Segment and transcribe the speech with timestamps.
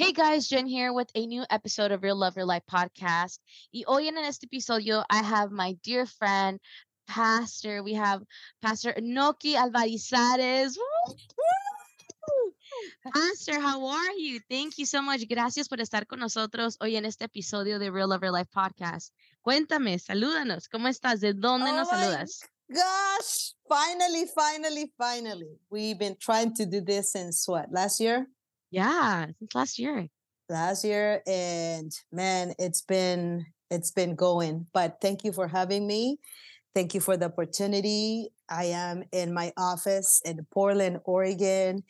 [0.00, 3.38] Hey guys, Jen here with a new episode of Real Love Real Life podcast.
[3.70, 6.58] Y hoy en este episodio, I have my dear friend,
[7.06, 7.82] Pastor.
[7.82, 8.22] We have
[8.62, 10.74] Pastor Nocky Alvarizares.
[13.12, 14.40] Pastor, how are you?
[14.48, 15.28] Thank you so much.
[15.28, 19.12] Gracias por estar con nosotros hoy en este episodio de Real Love Real Life podcast.
[19.42, 20.70] Cuéntame, salúdanos.
[20.70, 21.20] ¿Cómo estás?
[21.20, 22.40] ¿De dónde Oh nos saludas?
[22.70, 25.58] Gosh, finally, finally, finally.
[25.68, 28.26] We've been trying to do this since what, last year?
[28.70, 30.06] Yeah, since last year.
[30.48, 34.66] Last year and man, it's been it's been going.
[34.72, 36.18] But thank you for having me.
[36.74, 38.30] Thank you for the opportunity.
[38.48, 41.82] I am in my office in Portland, Oregon,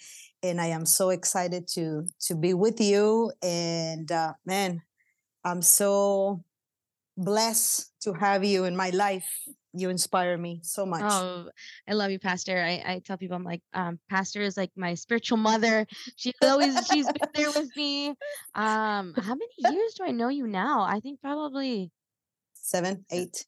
[0.42, 4.82] and I am so excited to to be with you and uh, man,
[5.44, 6.44] I'm so
[7.16, 9.28] blessed to have you in my life.
[9.72, 11.02] You inspire me so much.
[11.04, 11.48] Oh,
[11.88, 12.60] I love you, Pastor.
[12.60, 15.86] I, I tell people I'm like, um, Pastor is like my spiritual mother.
[16.16, 18.08] She's always she's been there with me.
[18.54, 20.82] Um, how many years do I know you now?
[20.82, 21.92] I think probably
[22.54, 23.46] Seven, eight.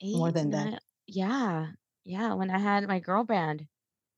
[0.00, 0.16] eight.
[0.16, 0.82] More than that.
[1.06, 1.68] Yeah,
[2.04, 2.34] yeah.
[2.34, 3.66] When I had my girl band,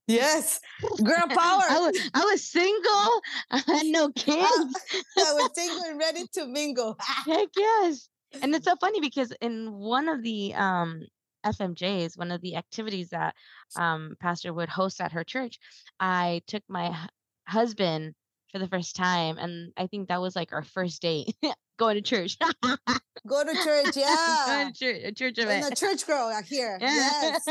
[0.06, 0.60] Yes,
[1.02, 1.62] girl power.
[1.70, 3.22] I was I was single.
[3.50, 4.74] I had no kids.
[5.16, 6.96] I was single and ready to mingle.
[7.00, 8.08] Heck yes.
[8.42, 11.02] And it's so funny because in one of the um
[11.46, 13.34] FMJs, one of the activities that
[13.76, 15.58] um Pastor would host at her church,
[16.00, 17.08] I took my hu-
[17.48, 18.14] husband
[18.52, 21.34] for the first time, and I think that was like our first date
[21.78, 22.38] going to church.
[23.26, 24.70] Go to church, yeah.
[24.70, 25.70] to church, a church And event.
[25.70, 26.78] the church girl out here.
[26.80, 27.38] Yeah.
[27.40, 27.48] Yes.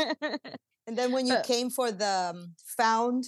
[0.86, 3.24] And then when you Uh, came for the um, found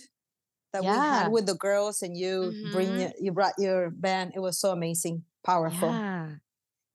[0.73, 3.01] that we had with the girls and you bring Mhm.
[3.01, 5.91] your, you brought your band, it was so amazing, powerful.
[5.91, 6.37] Yeah.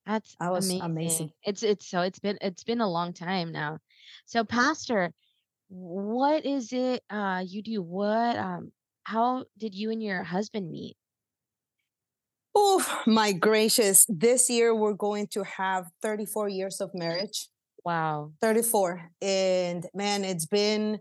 [0.05, 0.85] That's That was amazing.
[0.85, 1.31] amazing.
[1.43, 3.79] It's it's so it's been it's been a long time now.
[4.25, 5.11] So Pastor,
[5.69, 7.81] what is it uh you do?
[7.81, 8.71] What um
[9.03, 10.95] how did you and your husband meet?
[12.53, 14.05] Oh my gracious.
[14.09, 17.47] This year we're going to have 34 years of marriage.
[17.83, 18.33] Wow.
[18.41, 20.99] 34 and man it's been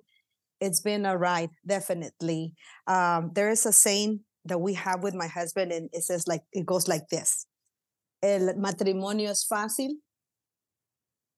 [0.60, 2.54] it's been a ride definitely
[2.86, 6.40] um there is a saying that we have with my husband and it says like
[6.52, 7.39] it goes like this
[8.22, 10.02] el matrimonio es fácil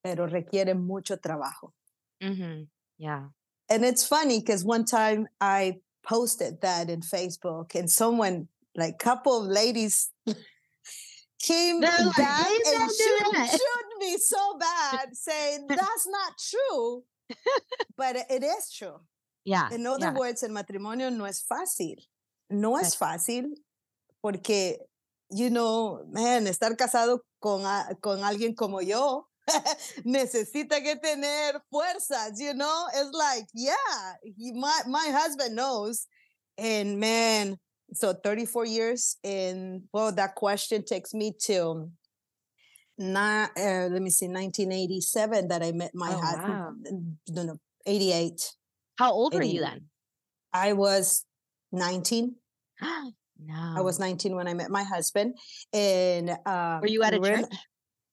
[0.03, 1.73] pero requiere mucho trabajo
[2.21, 2.63] Mm-hmm.
[2.97, 3.29] Yeah.
[3.69, 9.41] and it's funny because one time i posted that in facebook and someone like couple
[9.43, 10.09] of ladies
[11.41, 17.03] came back "Please and shoot, that." shoot me so bad saying that's not true
[17.97, 18.99] but it- it is true
[19.45, 19.69] Yeah.
[19.71, 20.17] in other yeah.
[20.17, 21.97] words el matrimonio no es fácil
[22.49, 23.55] no es fácil
[24.21, 24.77] porque
[25.33, 27.63] you know man estar casado con,
[28.01, 29.27] con alguien como yo
[30.05, 36.07] necesita que tener fuerzas you know it's like yeah he, my, my husband knows
[36.57, 37.57] and man
[37.93, 41.89] so 34 years and well that question takes me to
[42.97, 46.73] not uh, let me see 1987 that i met my Oh, wow.
[47.29, 48.55] no no 88
[48.97, 49.89] How old were you then?
[50.53, 51.25] i was
[51.71, 52.35] 19
[53.45, 53.73] no.
[53.77, 55.35] i was 19 when i met my husband
[55.73, 57.45] and um, Were you at a we church?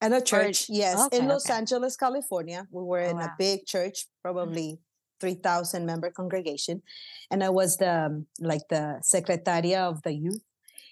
[0.00, 1.54] at a church yes okay, in los okay.
[1.58, 3.24] angeles california we were Oh, in wow.
[3.24, 4.78] a big church probably
[5.20, 6.82] 3000 member congregation
[7.30, 10.42] and i was the um, like the secretaria of the youth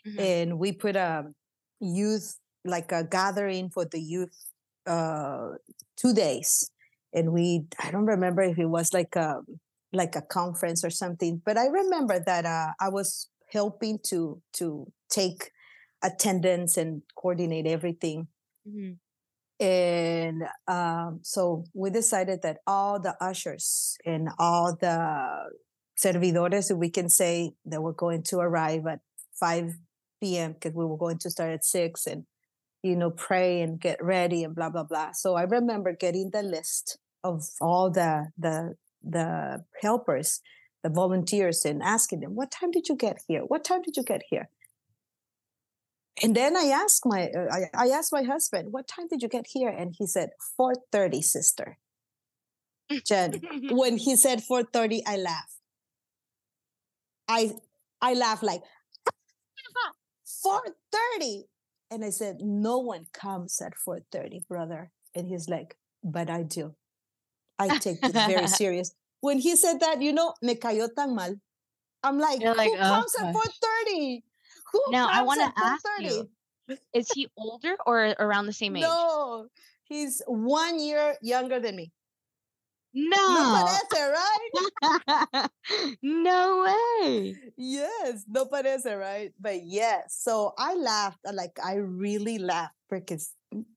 [0.06, 0.20] Mhm.
[0.20, 1.24] and we put a
[1.80, 4.30] youth like a gathering for the youth
[4.86, 5.48] uh
[5.96, 6.70] two days
[7.12, 9.40] and we i don't remember if it was like a
[9.92, 14.90] like a conference or something but i remember that uh, i was helping to to
[15.10, 15.52] take
[16.02, 18.28] attendance and coordinate everything
[18.66, 18.98] Mhm.
[19.60, 25.50] and um, so we decided that all the ushers and all the
[26.00, 29.00] servidores, we can say, that were going to arrive at
[29.34, 30.52] 5 p.m.
[30.52, 32.24] because we were going to start at 6 and,
[32.82, 35.12] you know, pray and get ready and blah, blah, blah.
[35.12, 40.40] So I remember getting the list of all the, the, the helpers,
[40.82, 43.40] the volunteers and asking them, what time did you get here?
[43.40, 44.48] What time did you get here?
[46.22, 49.28] And then I asked my uh, I, I asked my husband, "What time did you
[49.28, 51.78] get here?" And he said, "4:30, sister."
[53.06, 55.54] Jen, when he said 4:30, I laughed.
[57.28, 57.52] I
[58.00, 58.62] I laughed like
[60.44, 61.44] 4:30,
[61.90, 66.74] and I said, "No one comes at 4:30, brother." And he's like, "But I do.
[67.58, 71.34] I take this very serious." When he said that, you know, me cayó tan mal.
[72.02, 74.22] I'm like, You're like, "Who "Oh, comes at 4:30?
[74.72, 78.52] Who Now, I comes wanna at ask 4:30?" you, Is he older or around the
[78.52, 78.84] same age?
[78.84, 79.48] No,
[79.84, 81.92] he's one year younger than me.
[82.94, 83.16] No.
[83.34, 85.50] No parece, right?
[86.02, 86.64] no
[87.02, 87.36] way.
[87.56, 89.32] Yes, no parece, right?
[89.38, 93.34] But yes, so I laughed, like I really laughed because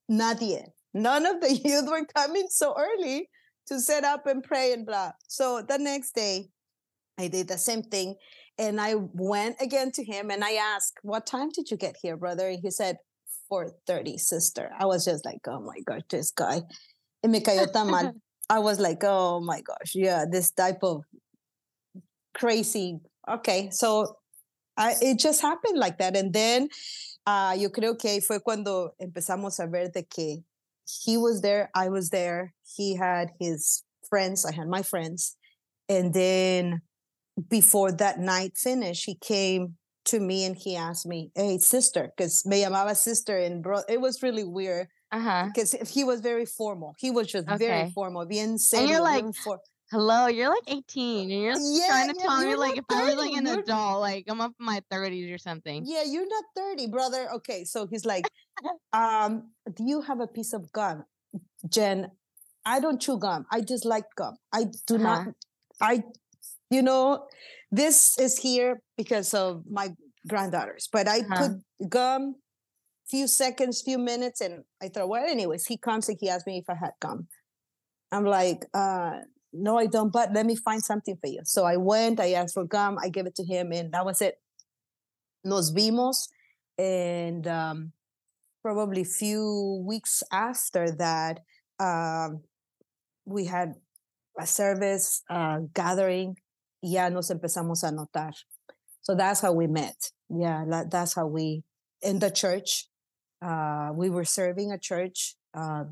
[0.09, 0.63] nadie,
[0.93, 3.29] none of the youth were coming so early
[3.71, 5.11] to set up and pray and blah.
[5.27, 6.49] So the next day,
[7.17, 8.15] I did the same thing.
[8.57, 12.17] And I went again to him and I asked, What time did you get here,
[12.17, 12.49] brother?
[12.49, 12.97] And he said,
[13.51, 14.71] 4:30, sister.
[14.79, 16.61] I was just like, oh my gosh, this guy.
[17.23, 18.13] Y me cayó tan mal.
[18.49, 21.03] I was like, oh my gosh, yeah, this type of
[22.33, 22.99] crazy.
[23.29, 24.17] Okay, so
[24.75, 26.17] I, it just happened like that.
[26.17, 26.67] And then
[27.25, 30.43] uh, yo creo que fue cuando empezamos a ver de que
[31.03, 35.35] he was there, I was there, he had his friends, I had my friends.
[35.89, 36.81] And then
[37.49, 42.45] before that night finished, he came to me and he asked me, "Hey, sister," because
[42.45, 44.87] me llamaba sister, and bro, it was really weird.
[45.11, 45.47] Uh-huh.
[45.53, 46.95] Because he was very formal.
[46.97, 47.57] He was just Okay.
[47.67, 48.83] very formal, bien serio.
[48.83, 49.59] And you're like, for-
[49.91, 52.85] Hello, you're like 18, and you're Yeah, trying to yeah, tell me like not if
[52.89, 55.83] I was like an adult, like I'm up in my 30s or something.
[55.83, 57.29] yeah, you're not 30, brother.
[57.35, 58.29] Okay, so he's like,
[58.93, 61.05] um, do you have a piece of gum?
[61.69, 62.11] Jen,
[62.65, 63.45] I don't chew gum.
[63.51, 64.37] I just like gum.
[64.53, 65.31] I do not, Uh-huh.
[65.81, 66.03] I,
[66.69, 67.27] you know,
[67.71, 69.89] this is here because of my
[70.27, 71.55] granddaughters, but I Uh-huh.
[71.79, 72.35] put gum
[73.09, 76.59] few seconds, few minutes, and I thought, well, anyways, he comes and he asked me
[76.59, 77.27] if I had gum.
[78.11, 79.21] I'm like, uh,
[79.53, 81.41] no, I don't, but let me find something for you.
[81.43, 84.21] So I went, I asked for gum, I gave it to him, and that was
[84.21, 84.35] it.
[85.43, 86.27] Nos vimos,
[86.77, 87.91] and um,
[88.61, 91.39] probably few weeks after that,
[91.79, 92.43] um,
[93.25, 93.73] we had
[94.39, 96.37] a service uh, gathering.
[96.83, 98.33] Ya nos empezamos a notar.
[99.01, 100.11] So that's how we met.
[100.29, 101.63] Yeah, that, that's how we
[102.01, 102.87] in the church.
[103.41, 105.85] Uh, we were serving a church, uh,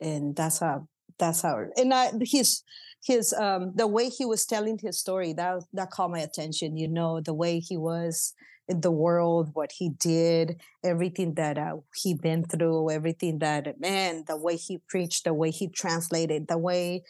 [0.00, 0.88] and that's how
[1.18, 1.58] that's how.
[1.76, 2.62] And I, his
[3.04, 6.76] his um the way he was telling his story that that caught my attention.
[6.76, 8.34] You know the way he was
[8.68, 14.24] in the world, what he did, everything that uh, he been through, everything that man,
[14.28, 17.02] the way he preached, the way he translated, the way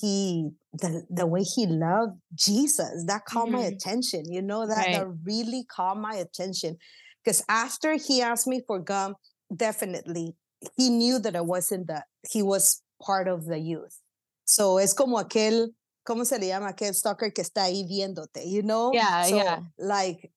[0.00, 3.74] he the the way he loved Jesus that caught my Mhm.
[3.74, 4.30] attention.
[4.30, 4.92] You know that Right.
[4.92, 6.76] that really caught my attention
[7.24, 9.14] because after he asked me for gum,
[9.54, 10.36] definitely
[10.76, 13.96] he knew that I wasn't that he was part of the youth.
[14.44, 15.68] So es como aquel,
[16.06, 16.68] ¿cómo se le llama?
[16.72, 18.92] Aquel stalker que está ahí viéndote, you know?
[18.92, 19.60] Yeah, so, yeah.
[19.78, 20.30] Like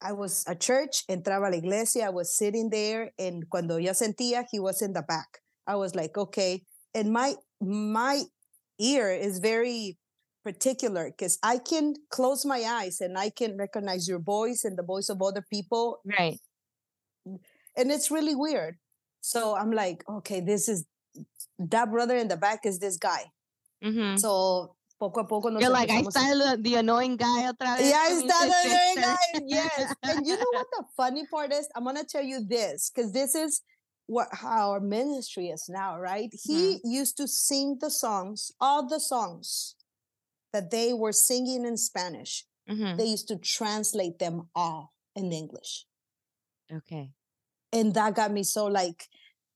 [0.00, 3.92] I was at church, entraba a la iglesia, I was sitting there, and cuando yo
[3.92, 5.40] sentía, he was in the back.
[5.66, 6.62] I was like, okay.
[6.94, 8.22] And my my
[8.78, 9.98] ear is very
[10.44, 14.82] particular because I can close my eyes and I can recognize your voice and the
[14.82, 16.38] voice of other people, Right.
[17.24, 18.76] and it's really weird.
[19.22, 20.84] So I'm like, okay, this is
[21.58, 23.30] that brother in the back is this guy.
[23.82, 27.90] hmm So poco a poco You're like, I está el, the annoying guy otra vez.
[27.90, 29.42] Yeah, I con mi started doing sister." that.
[29.46, 29.94] Yes.
[30.02, 31.68] And you know what the funny part is?
[31.74, 33.62] I'm gonna tell you this, because this is
[34.06, 36.30] what how our ministry is now, right?
[36.32, 39.76] He used to sing the songs, all the songs
[40.52, 42.46] that they were singing in Spanish.
[42.68, 42.96] Mhm.
[42.96, 45.86] They used to translate them all in English.
[46.72, 47.10] Okay.
[47.72, 49.08] And that got me so like,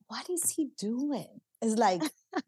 [0.09, 1.41] what is he doing?
[1.61, 2.03] It's like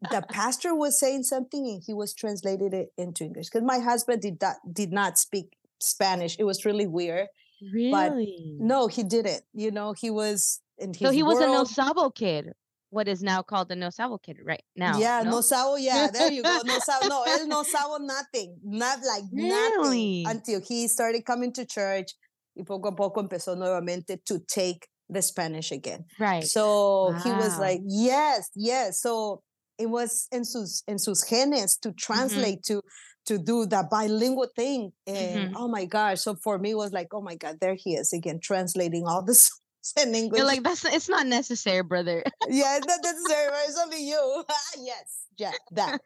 [0.09, 3.47] the pastor was saying something and he was translated it into English.
[3.49, 6.37] Because my husband did not did not speak Spanish.
[6.39, 7.27] It was really weird.
[7.73, 8.57] Really?
[8.59, 9.43] No, he didn't.
[9.53, 11.69] You know, he was in his so he was a No world.
[11.69, 12.53] Sabo kid,
[12.89, 14.97] what is now called the No Sabo kid right now.
[14.97, 15.41] yeah, no, no?
[15.41, 15.75] sabo.
[15.75, 16.59] Yeah, there you go.
[16.65, 17.07] No sabo.
[17.07, 18.57] No, él no sabo nothing.
[18.63, 20.23] Not like Really?
[20.23, 22.11] nothing until he started coming to church.
[22.55, 26.05] Y poco a poco empezó nuevamente to take the Spanish again.
[26.19, 26.43] Right.
[26.43, 29.01] So he was like, yes, yes.
[29.01, 29.43] So
[29.77, 31.89] it was in sus in sus genes Mm-hmm.
[31.89, 32.81] to translate to
[33.27, 34.91] to do that bilingual thing.
[35.05, 35.53] And Mhm.
[35.55, 36.21] oh my gosh.
[36.21, 39.21] So for me it was like, oh my God, there he is again, translating all
[39.21, 40.39] the songs in English.
[40.39, 42.23] You're like, that's it's not necessary, brother.
[42.49, 43.65] yeah, it's not necessary, right?
[43.67, 44.43] It's only you.
[44.81, 45.99] yes, yeah, that.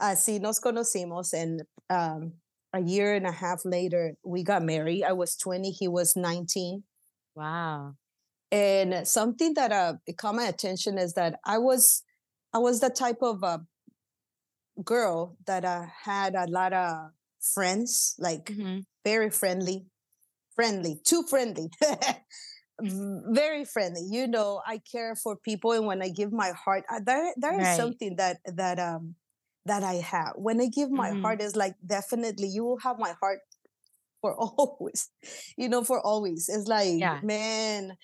[0.00, 2.34] Así nos conocimos and um
[2.74, 5.02] a year and a half later we got married.
[5.04, 6.84] I was 20, he was 19.
[7.34, 7.94] wow.
[8.52, 12.02] And something that uh it caught my attention is that i was
[12.54, 13.58] i was the type of uh,
[14.84, 17.10] girl that uh, had a lot of
[17.40, 18.86] friends like Mhm.
[19.04, 19.86] very friendly
[20.54, 21.70] friendly too friendly
[22.80, 27.00] very friendly you know i care for people and when i give my heart uh,
[27.04, 27.74] there there is Right.
[27.74, 29.14] something that that um
[29.64, 31.22] that i have when i give my Mhm.
[31.22, 33.40] heart is like definitely you will have my heart
[34.20, 35.10] for always
[35.56, 37.22] you know for always it's like Yeah.
[37.22, 37.96] man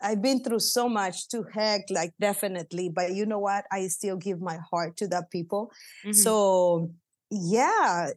[0.00, 2.88] I've been through so much to heck, like definitely.
[2.88, 3.64] But you know what?
[3.72, 5.72] I still give my heart to that people.
[6.04, 6.12] Mm-hmm.
[6.12, 6.92] So
[7.30, 8.10] yeah,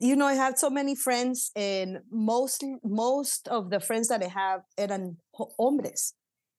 [0.00, 4.28] you know, I had so many friends, and most most of the friends that I
[4.28, 5.16] have eran
[5.58, 6.14] hombres.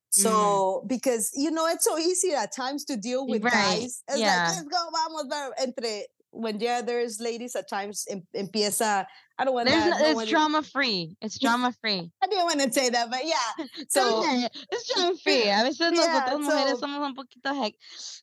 [0.09, 0.87] So mm.
[0.87, 3.53] because you know it's so easy at times to deal with right.
[3.53, 4.03] guys.
[4.07, 4.47] It's yeah.
[4.47, 6.05] like let's go, vamos, entre
[6.35, 9.05] when yeah, there's ladies at times in, in empieza.
[9.37, 9.99] I don't want that.
[9.99, 11.17] No it's drama free.
[11.21, 12.09] It's drama free.
[12.21, 13.65] I didn't want to say that, but yeah.
[13.89, 14.23] So
[14.71, 15.43] it's drama free.
[15.43, 17.73] A veces yeah, nosotros so, mujeres somos un poquito heck.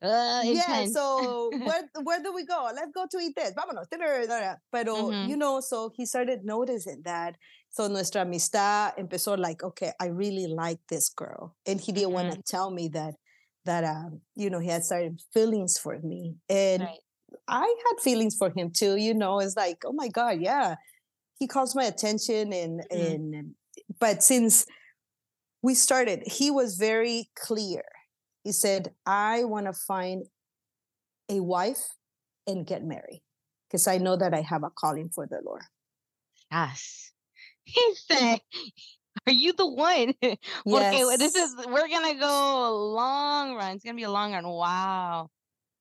[0.00, 0.86] Uh, yeah.
[0.86, 2.70] So where where do we go?
[2.74, 3.52] Let's go to eat this.
[3.52, 3.86] Vámonos.
[4.72, 5.28] Pero mm-hmm.
[5.28, 7.36] you know, so he started noticing that.
[7.70, 12.28] So nuestra amistad empezó like, okay, I really like this girl, and he didn't mm-hmm.
[12.28, 13.14] want to tell me that
[13.64, 16.82] that um, you know he had started feelings for me, and.
[16.82, 16.98] Right
[17.48, 18.96] I had feelings for him too.
[18.96, 20.76] You know, it's like, oh my God, yeah,
[21.38, 23.00] he calls my attention, and mm-hmm.
[23.00, 23.54] and
[24.00, 24.66] but since
[25.62, 27.82] we started, he was very clear.
[28.44, 30.26] He said, I want to find
[31.28, 31.82] a wife
[32.46, 33.22] and get married
[33.68, 35.62] because I know that I have a calling for the Lord.
[36.50, 37.12] Yes.
[37.64, 38.40] He said,
[39.26, 40.14] Are you the one?
[40.22, 40.36] yes.
[40.66, 43.76] Okay, this is we're gonna go long run.
[43.76, 44.46] It's gonna be a long run.
[44.48, 45.30] Wow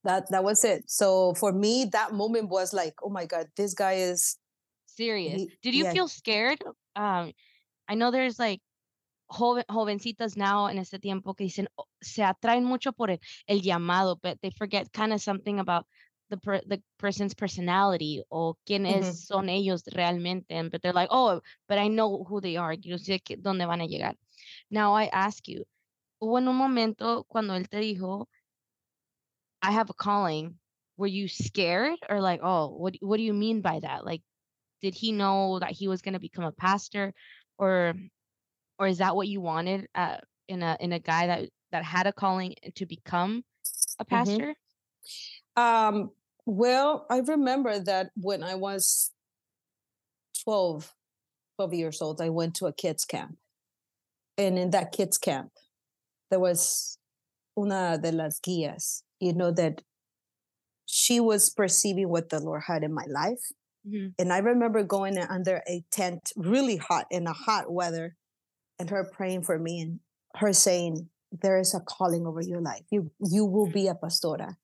[0.03, 0.83] that that was it.
[0.89, 4.37] So for me that moment was like oh my god this guy is
[4.85, 5.41] serious.
[5.41, 5.93] he, did you yeah.
[5.93, 6.61] feel scared?
[6.95, 7.31] Um
[7.87, 8.61] i know there's like
[9.29, 13.61] joven, jovencitas now en este tiempo que dicen oh, se atraen mucho por el, el
[13.61, 15.85] llamado but they forget kind of something about
[16.29, 19.11] the per, the person's personality or quiénes mm-hmm.
[19.11, 22.73] son ellos realmente and, but they're like oh but i know who they are.
[22.73, 24.15] Yo sé que, dónde van a llegar.
[24.69, 25.65] Now i ask you
[26.21, 28.29] hubo en un momento cuando él te dijo
[29.61, 30.55] I have a calling.
[30.97, 34.05] Were you scared or like, oh, what what do you mean by that?
[34.05, 34.21] Like,
[34.81, 37.13] did he know that he was going to become a pastor,
[37.57, 37.93] or
[38.77, 42.07] or is that what you wanted uh, in a in a guy that that had
[42.07, 43.43] a calling to become
[43.99, 44.15] a mm-hmm.
[44.15, 44.55] pastor?
[45.57, 45.61] Mm-hmm.
[45.61, 46.11] Um.
[46.45, 49.11] Well, I remember that when I was
[50.43, 50.91] 12,
[51.57, 53.37] 12 years old, I went to a kids camp,
[54.37, 55.51] and in that kids camp,
[56.31, 56.97] there was
[57.57, 59.81] una de las guías you know, that
[60.85, 63.39] she was perceiving what the Lord had in my life.
[63.87, 64.07] Mm-hmm.
[64.19, 68.15] And I remember going under a tent, really hot in a hot weather,
[68.77, 69.99] and her praying for me and
[70.35, 72.83] her saying, There is a calling over your life.
[72.91, 74.55] You you will be a pastora.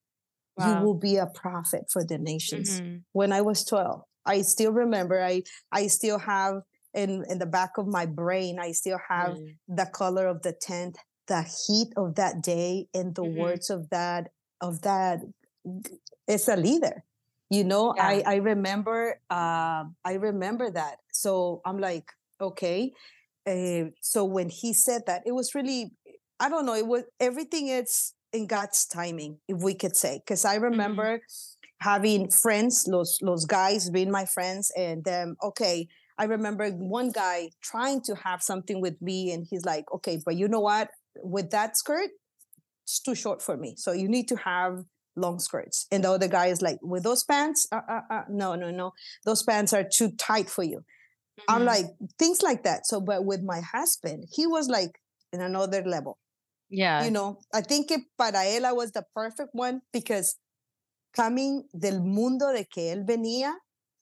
[0.58, 0.80] Wow.
[0.80, 2.82] You will be a prophet for the nations.
[2.82, 2.98] Mm-hmm.
[3.14, 6.62] When I was 12, I still remember, I I still have
[6.94, 9.56] in, in the back of my brain, I still have mm.
[9.68, 10.98] the color of the tent,
[11.28, 13.40] the heat of that day, and the mm-hmm.
[13.40, 14.30] words of that
[14.62, 15.20] of that
[16.28, 17.04] as a leader
[17.50, 18.08] you know yeah.
[18.08, 22.12] i i remember uh, i remember that so i'm like
[22.42, 22.92] okay
[23.48, 25.92] uh, so when he said that it was really
[26.40, 30.46] i don't know it was everything is in god's timing if we could say because
[30.46, 30.66] i mm-hmm.
[30.66, 31.88] remember mm-hmm.
[31.90, 35.88] having friends los los guys being my friends and then okay
[36.18, 40.36] i remember one guy trying to have something with me and he's like okay but
[40.36, 40.90] you know what
[41.24, 42.10] with that skirt
[42.88, 43.76] it's too short for me.
[43.76, 44.86] So you need to have
[45.18, 45.88] long skirts.
[45.92, 48.94] And the other guy is like, with those pants, uh, uh, uh, no, no, no,
[49.26, 50.78] those pants are too tight for you.
[50.78, 51.54] Mm-hmm.
[51.54, 51.86] I'm like,
[52.18, 52.88] things like that.
[52.88, 55.02] So, but with my husband, he was like
[55.34, 56.18] in another level.
[56.70, 57.04] Yeah.
[57.04, 60.38] You know, I think it, para él, I was the perfect one because
[61.14, 63.52] coming del mundo de que él venía,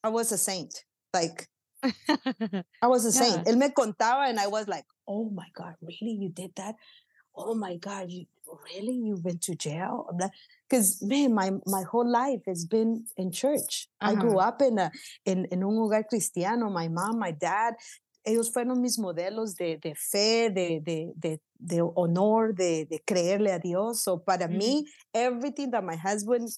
[0.04, 0.84] I was a saint.
[1.12, 1.48] Like,
[1.84, 3.32] I was a yeah.
[3.32, 3.48] saint.
[3.48, 6.18] Él me contaba and I was like, oh my God, really?
[6.20, 6.76] You did that?
[7.36, 8.26] Oh my God, you,
[8.66, 10.08] really you went to jail
[10.70, 14.12] because man my my whole life has been in church uh-huh.
[14.12, 14.92] i grew up in a
[15.26, 17.74] in, in un hogar cristiano my mom my dad
[18.26, 23.54] ellos fueron mis modelos de, de fe, de, de, de, de honor, de, de creerle
[23.54, 24.02] a Dios.
[24.02, 24.58] So para mm-hmm.
[24.58, 26.50] me, everything that my husband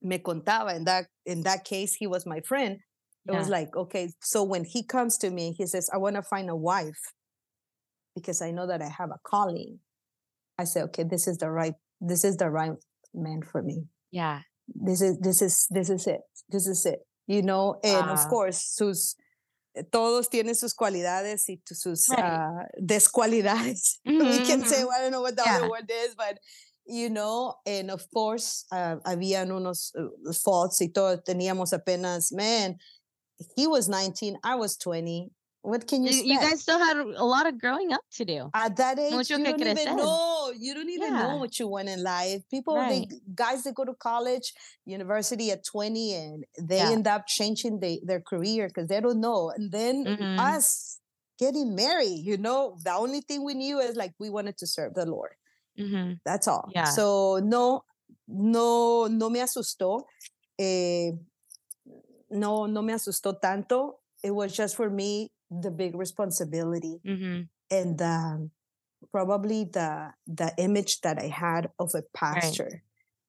[0.00, 2.78] me contaba, in that, in that case, he was my friend.
[3.26, 3.38] It yeah.
[3.38, 6.50] was like, okay, so when he comes to me, he says, I want to find
[6.50, 7.12] a wife
[8.14, 9.78] because I know that I have a calling.
[10.62, 12.72] I say, okay, this is the right, this is the right
[13.12, 13.84] man for me.
[14.10, 14.40] Yeah.
[14.68, 16.20] This is, this is, this is it.
[16.48, 17.00] This is it.
[17.26, 19.16] You know, and of course, sus,
[19.90, 22.18] todos tienen sus cualidades y sus right.
[22.18, 23.98] uh, descualidades.
[24.06, 24.28] Mm-hmm.
[24.30, 25.58] we can say, well, I don't know what the yeah.
[25.58, 26.38] other word is, but
[26.86, 31.18] you know, and of course, uh, habían unos uh, faults y todo.
[31.18, 32.76] Teníamos apenas, man,
[33.56, 35.30] he was 19, I was 20
[35.62, 38.50] what can you, you, you guys still had a lot of growing up to do
[38.54, 41.22] at that age Mucho you don't even know you don't even yeah.
[41.22, 43.08] know what you want in life people right.
[43.08, 44.52] they guys that go to college
[44.84, 46.90] university at 20 and they yeah.
[46.90, 50.38] end up changing they, their career because they don't know and then mm-hmm.
[50.40, 50.98] us
[51.42, 52.20] getting married.
[52.22, 55.34] You know, the only thing we knew is like we wanted to serve the Lord.
[55.78, 56.14] Mm-hmm.
[56.24, 56.68] That's all.
[56.74, 56.84] Yeah.
[56.84, 57.84] So no,
[58.28, 60.02] no, no me asustó.
[60.58, 61.10] Eh,
[62.30, 63.98] no, no me asustó tanto.
[64.22, 67.42] It was just for me the big responsibility Mm-hmm.
[67.70, 68.50] and um,
[69.10, 72.82] probably the the image that I had of a pastor.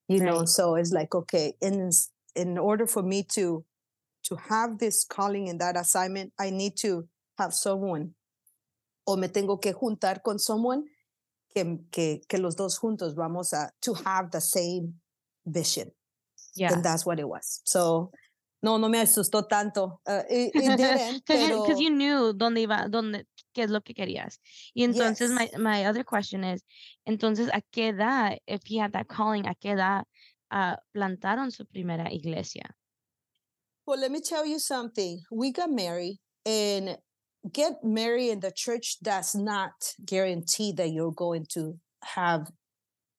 [0.08, 1.90] You know, so it's like okay, in
[2.36, 3.66] in order for me to
[4.24, 8.14] to have this calling and that assignment, I need to have someone
[9.06, 10.86] o me tengo que juntar con someone
[11.54, 14.94] que, que, que los dos juntos vamos a to have the same
[15.46, 15.92] vision.
[16.56, 16.74] Yeah.
[16.74, 17.62] And that's what it was.
[17.64, 18.12] So,
[18.64, 20.00] no, no me asustó tanto.
[20.08, 24.40] Uh, it Because you, you knew dónde iba, dónde, qué es lo que querías.
[24.74, 25.58] Y entonces my, Yes.
[25.60, 26.64] my other question is,
[27.08, 30.06] entonces, ¿a qué edad, if he had that calling, a qué edad
[30.50, 32.74] ah, plantaron su primera iglesia?
[33.86, 35.22] Well, let me tell you something.
[35.30, 36.98] We got married, and
[37.52, 39.74] get married in the church does not
[40.06, 42.50] guarantee that you're going to have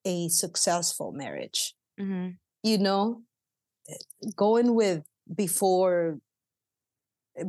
[0.05, 1.75] a successful marriage.
[1.99, 2.29] Mm-hmm.
[2.63, 3.21] You know,
[3.87, 6.19] eh, going with before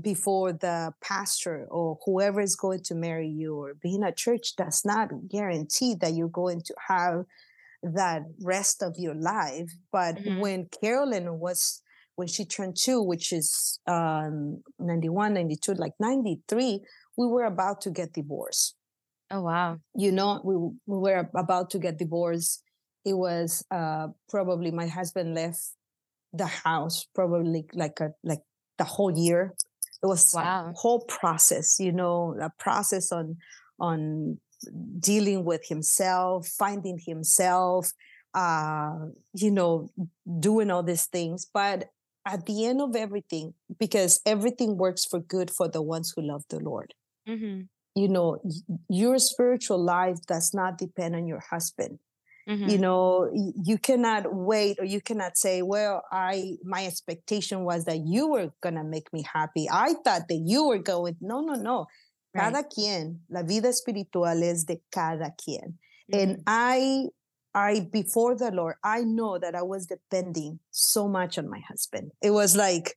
[0.03, 4.83] before the pastor or whoever is going to marry you or being a church does
[4.85, 7.25] not guarantee that you're going to have
[7.83, 10.39] that rest of your life but Mhm.
[10.41, 11.83] when carolyn was
[12.17, 16.83] when she turned two which is um 91 92 like 93
[17.17, 18.75] we were about to get divorced
[19.31, 19.79] Oh, wow.
[19.95, 20.57] you know we,
[20.87, 22.65] we were about to get divorced
[23.05, 25.76] it was uh probably my husband left
[26.37, 28.43] the house probably like a like
[28.79, 29.55] the whole year
[30.03, 30.71] it was Wow.
[30.71, 33.37] a whole process you know a process on
[33.81, 34.39] on
[35.01, 37.91] dealing with himself finding himself
[38.35, 38.97] uh
[39.35, 39.91] you know
[40.41, 41.89] doing all these things but
[42.27, 46.45] at the end of everything because everything works for good for the ones who love
[46.51, 46.93] the lord
[47.29, 47.63] Mm-hmm.
[48.01, 48.39] you know
[48.89, 51.99] your spiritual life does not depend on your husband
[52.49, 52.69] Mm-hmm.
[52.69, 57.99] you know you cannot wait or you cannot say well i my expectation was that
[58.07, 61.87] you were gonna make me happy i thought that you were going no no no
[62.35, 62.53] right.
[62.53, 65.75] cada quien la vida espiritual es de cada quien
[66.09, 66.21] Mhm.
[66.23, 67.07] and i
[67.53, 72.13] i before the lord i know that i was depending so much on my husband
[72.23, 72.95] it was like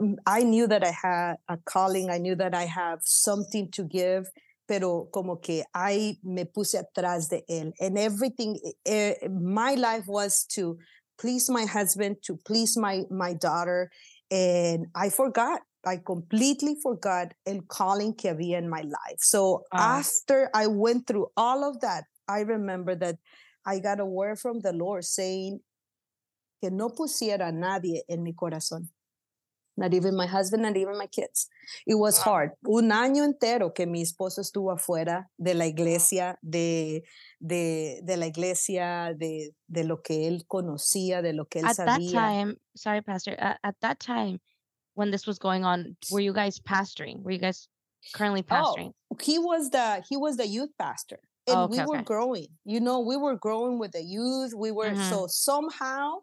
[0.00, 3.84] mm, i knew that i had a calling i knew that i have something to
[3.84, 4.28] give
[4.68, 10.04] pero como que i me puse atrás de él and everything eh, eh, my life
[10.06, 10.76] was to
[11.18, 13.90] please my husband to please my my daughter
[14.30, 19.20] and i forgot I completely forgot el calling que había in my life.
[19.20, 19.78] So Wow.
[20.00, 23.16] after I went through all of that, I remember that
[23.64, 25.60] I got a word from the Lord saying
[26.60, 28.88] que no pusiera a nadie en mi corazón.
[29.78, 31.48] Not even my husband, not even my kids.
[31.86, 32.50] It was hard.
[32.66, 37.04] Un año entero que mi esposo estuvo afuera de la iglesia, de,
[37.40, 41.76] de, de la iglesia, de, de lo que él conocía, de lo que él At
[41.76, 44.40] that time, sorry, Pastor, at, at that time
[44.94, 47.22] when this was going on, were you guys pastoring?
[47.22, 47.68] Were you guys
[48.14, 48.92] currently Oh, pastoring?
[49.22, 52.04] he was the he was the youth pastor and Oh, we were okay.
[52.04, 55.08] growing you know we were growing with the youth we were Mhm.
[55.10, 56.18] so somehow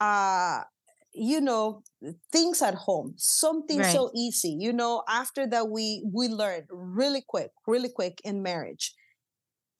[0.00, 0.62] uh
[1.18, 1.82] you know
[2.30, 3.92] things at home something Right.
[3.92, 8.94] so easy you know after that we we learned really quick really quick in marriage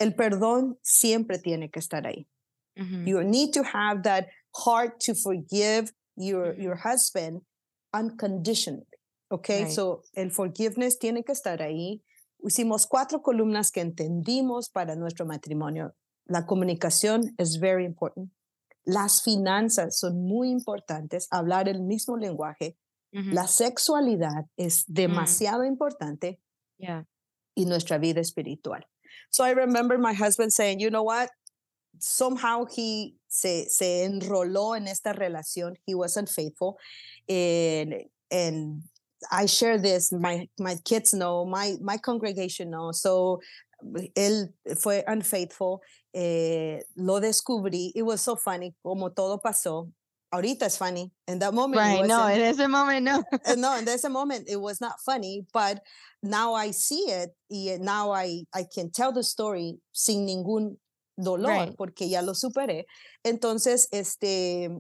[0.01, 2.27] el perdón siempre tiene que estar ahí
[2.77, 3.07] Mhm.
[3.09, 4.27] you need to have that
[4.65, 6.63] heart to forgive your Mhm.
[6.63, 7.43] your husband
[7.95, 8.87] unconditionally
[9.31, 9.73] okay Right.
[9.73, 12.03] so el forgiveness tiene que estar ahí
[12.45, 15.93] hicimos cuatro columnas que entendimos para nuestro matrimonio
[16.27, 18.31] la comunicación is very important
[18.89, 22.77] las finanzas son muy importantes hablar el mismo lenguaje
[23.13, 26.39] la sexualidad es demasiado importante
[26.79, 27.05] Yeah.
[27.57, 28.87] y nuestra vida espiritual.
[29.31, 31.31] So I remember my husband saying, you know what?
[31.99, 35.77] Somehow he se, se enroló en esta relación.
[35.87, 36.79] He wasn't faithful.
[37.29, 37.95] And,
[38.31, 38.83] and
[39.33, 43.01] I share this, my, my kids know, my, my congregation knows.
[43.01, 43.41] So
[44.15, 45.81] él fue unfaithful.
[46.13, 47.93] Eh, lo descubrí.
[47.95, 49.91] It was so funny como todo pasó.
[50.31, 51.11] Ahorita es funny.
[51.27, 52.07] In that moment, Right.
[52.07, 53.25] No, in ese moment, no.
[53.33, 55.81] Uh, no, in ese moment it was not funny, but
[56.23, 60.77] now I see it y eh, now I, I can tell the story sin ningún
[61.17, 61.77] dolor Right.
[61.77, 62.85] porque ya lo superé.
[63.25, 64.71] Entonces, este,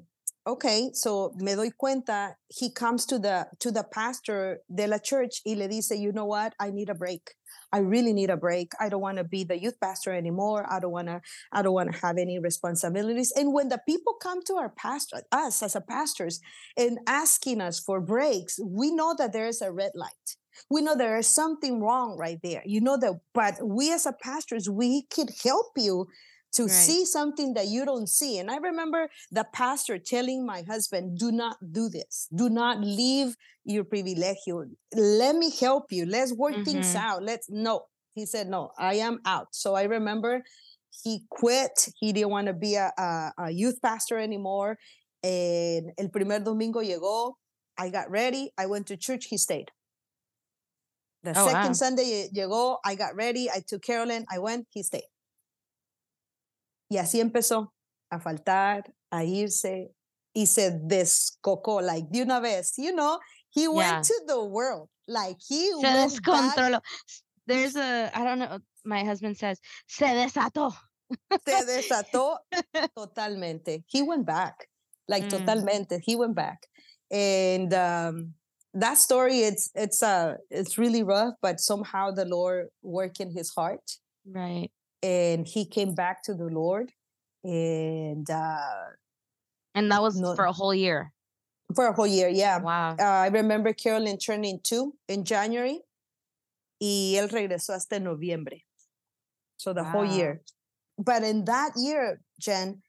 [0.49, 5.43] okay, so me doy cuenta, he comes to the, to the pastor de la church
[5.45, 7.35] y le dice, you know what, I need a break.
[7.71, 8.73] I really need a break.
[8.81, 10.67] I don't want to be the youth pastor anymore.
[10.71, 11.21] I don't want to
[11.53, 13.31] I don't want to have any responsibilities.
[13.37, 16.41] And when the people come to our pastor, us as a pastors,
[16.79, 20.37] and asking us for breaks, we know that there is a red light.
[20.71, 24.13] we know there is something wrong right there you know that but we as a
[24.13, 26.07] pastors we could help you
[26.53, 26.71] to right.
[26.71, 31.31] see something that you don't see and i remember the pastor telling my husband do
[31.31, 36.65] not do this do not leave your privilegio let me help you let's work mm-hmm.
[36.65, 37.83] things out let's no
[38.15, 40.43] he said no i am out so i remember
[41.05, 44.79] he quit he didn't want to be a, a, a youth pastor anymore
[45.23, 47.35] and el primer domingo llegó
[47.79, 48.51] I got ready.
[48.59, 49.27] I went to church.
[49.27, 49.71] He stayed.
[51.23, 51.73] The oh, second wow.
[51.73, 52.79] Sunday llegó.
[52.85, 53.49] I got ready.
[53.49, 54.27] I took Carolyn.
[54.31, 54.67] I went.
[54.71, 55.09] He stayed.
[56.89, 57.73] Y así empezó
[58.11, 59.91] a faltar, a irse,
[60.35, 63.19] y se descocó, like de una vez, you know,
[63.51, 63.69] he yeah.
[63.69, 66.81] went to the world, like he se descontroló.
[67.47, 70.73] There's a, I don't know, my husband says, se desató.
[71.47, 72.39] Se desató
[72.97, 73.85] totalmente.
[73.87, 74.69] He went back,
[75.09, 75.31] like mm.
[75.31, 76.01] totalmente.
[76.05, 76.67] He went back
[77.11, 78.35] and um,
[78.75, 83.51] that story it's it's uh it's really rough but somehow the lord worked in his
[83.55, 83.81] heart
[84.27, 84.71] right
[85.03, 86.91] and he came back to the lord
[87.45, 88.87] and uh
[89.75, 91.13] and that was no, for a whole year
[91.75, 95.81] for a whole year yeah wow uh, i remember carolyn turning two in january
[96.81, 98.63] y él regresó hasta noviembre
[99.57, 99.91] so the wow.
[99.91, 100.41] whole year
[100.99, 102.83] but in that year jen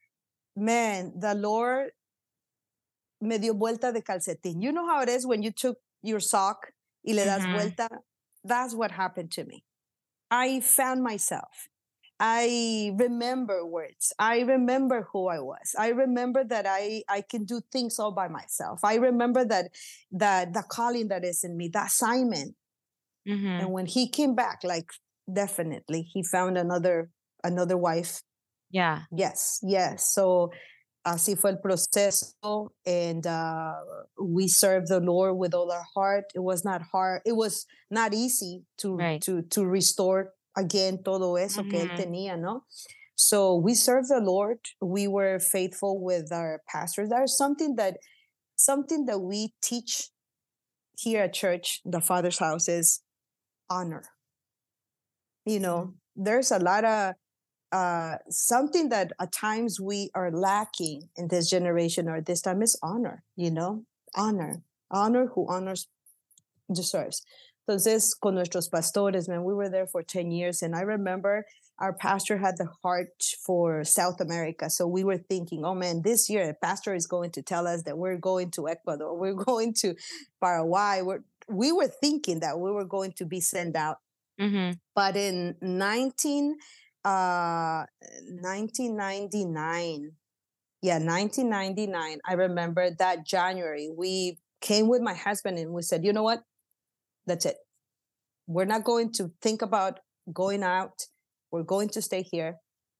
[0.56, 1.90] man the lord
[3.20, 4.62] me dio vuelta de calcetín.
[4.62, 6.72] You know how it is when you took your sock
[7.04, 7.52] y le das mm-hmm.
[7.52, 7.88] vuelta?
[8.44, 9.64] That's what happened to me.
[10.30, 11.68] I found myself.
[12.22, 14.12] I remember words.
[14.18, 15.74] I remember who I was.
[15.78, 18.80] I remember that I I can do things all by myself.
[18.84, 19.70] I remember that
[20.12, 22.56] that the calling that is in me, the assignment.
[23.26, 23.46] Mm-hmm.
[23.46, 24.90] And when he came back, like
[25.32, 27.08] definitely he found another
[27.42, 28.20] another wife.
[28.70, 29.02] Yeah.
[29.10, 29.58] Yes.
[29.62, 30.12] Yes.
[30.12, 30.50] So
[31.06, 33.72] así fue el proceso and uh,
[34.20, 38.12] we served the lord with all our heart it was not hard it was not
[38.12, 39.22] easy to right.
[39.22, 41.70] to to restore again todo eso mm-hmm.
[41.70, 42.64] que él tenía no
[43.14, 47.98] so we served the lord we were faithful with our pastors there's something that
[48.56, 50.10] something that we teach
[50.98, 53.02] here at church the father's house is
[53.68, 54.04] honor
[55.44, 56.24] you know mm-hmm.
[56.24, 57.14] there's a lot of
[57.72, 62.78] uh, something that at times we are lacking in this generation or this time is
[62.82, 63.84] honor, you know,
[64.16, 65.86] honor, honor who honors
[66.72, 67.22] deserves.
[67.70, 70.60] Entonces, con nuestros pastores, man, we were there for 10 years.
[70.60, 71.46] And I remember
[71.78, 74.68] our pastor had the heart for South America.
[74.68, 77.84] So we were thinking, oh man, this year the pastor is going to tell us
[77.84, 79.94] that we're going to Ecuador, we're going to
[80.40, 81.02] Paraguay.
[81.02, 83.98] We're, we were thinking that we were going to be sent out.
[84.40, 84.72] Mm-hmm.
[84.96, 86.56] But in 19,
[87.02, 87.86] uh
[88.42, 90.12] 1999
[90.82, 96.12] yeah 1999 i remember that january we came with my husband and we said you
[96.12, 96.42] know what
[97.26, 97.56] that's it.
[98.46, 100.00] We're not going to think about
[100.32, 101.06] going out.
[101.50, 102.56] We're going to stay here.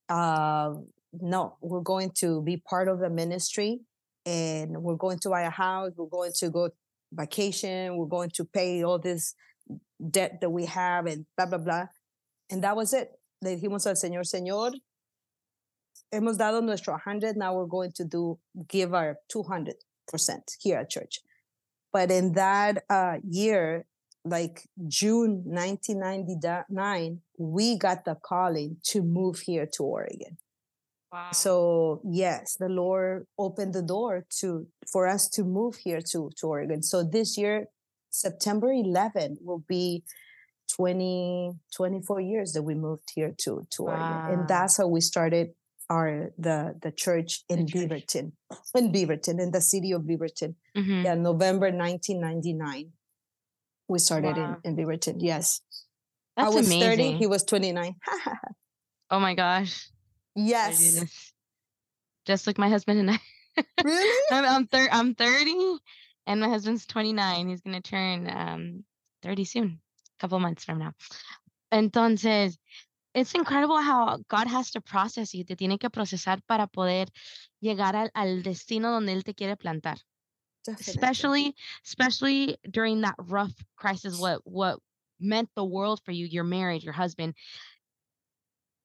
[0.08, 0.74] Uh,
[1.12, 3.80] no we're going to be part of the ministry
[4.26, 5.92] and we're going to buy a house.
[5.96, 6.70] We're going to go
[7.12, 7.96] vacation.
[7.96, 9.34] We're going to pay all this
[10.10, 11.86] debt that we have and blah blah blah.
[12.50, 13.10] And that was it.
[13.42, 14.74] Le dijimos al Señor, Señor,
[16.12, 19.74] hemos dado nuestro 100, now we're going to do, give our 200%
[20.60, 21.20] here at church.
[21.92, 23.86] But in that uh, year,
[24.24, 30.38] like June 1999, we got the calling to move here to Oregon.
[31.12, 31.30] Wow.
[31.32, 36.46] So yes, the Lord opened the door to for us to move here to to
[36.46, 36.82] Oregon.
[36.82, 37.66] So this year,
[38.10, 40.04] September 11 will be
[40.76, 43.92] 20 24 years that we moved here to to wow.
[43.92, 45.50] Oregon and that's how we started
[45.88, 48.58] our the the church in the Beaverton church.
[48.76, 51.04] in Beaverton in the city of Beaverton mm-hmm.
[51.04, 52.92] yeah November 1999
[53.90, 54.56] we started wow.
[54.64, 55.60] in in Beaverton yes.
[56.36, 57.12] That's I was amazing.
[57.12, 57.96] 30 he was 29
[59.10, 59.90] oh my gosh.
[60.36, 61.04] Yes.
[62.24, 63.18] just like my husband and I.
[63.84, 64.22] Really?
[64.30, 65.78] I'm I'm, thir- I'm 30
[66.26, 68.84] and my husband's 29 he's gonna turn um
[69.22, 70.92] 30 soon a couple months from now.
[71.72, 72.56] Entonces,
[73.14, 77.08] it's incredible how God has to process you, te tiene que procesar para poder
[77.60, 79.98] llegar al, al destino donde Él te quiere plantar.
[80.78, 80.90] Definitely.
[80.90, 81.54] Especially,
[81.84, 84.78] especially during that rough crisis, what what
[85.18, 87.34] meant the world for you, your marriage, your husband.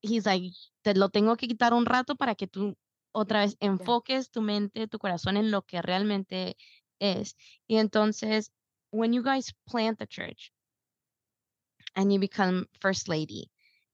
[0.01, 0.43] He's like,
[0.83, 2.75] te lo tengo que quitar un rato para que tú
[3.15, 6.55] otra vez enfoques tu mente, tu corazón en lo que realmente
[6.99, 7.33] es.
[7.69, 8.49] Y entonces,
[8.91, 10.51] when you guys plant the church,
[11.95, 13.49] and you become first lady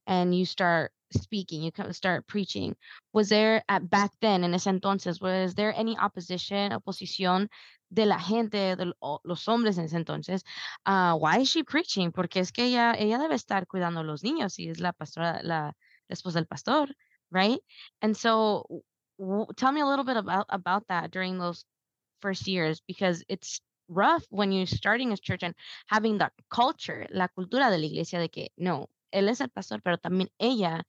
[0.07, 2.75] and you start speaking, you start preaching.
[3.13, 7.47] Was there at back then in ese entonces, was there any opposition, oposición
[7.91, 10.43] de la gente, de los hombres en ese entonces,
[10.85, 12.11] uh, why is she preaching?
[12.11, 15.41] Porque es que ella, ella debe estar cuidando a los niños y es la pastora,
[15.43, 15.75] la,
[16.07, 16.95] la esposa del pastor,
[17.31, 17.61] right?
[18.01, 18.65] And so,
[19.57, 21.65] tell me a little bit about about that during those
[22.21, 25.53] first years because it's rough when you're starting a church and
[25.87, 29.81] having that culture, la cultura de la iglesia de que no, él es el pastor,
[29.83, 30.83] pero también ella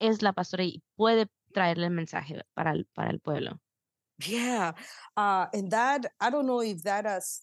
[0.00, 3.60] es la pastora y puede traerle el mensaje para el, para el pueblo.
[4.26, 4.72] Yeah.
[5.16, 7.42] Uh, and that, I don't know if that is,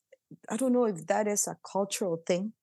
[0.49, 2.53] I don't know if that is a cultural thing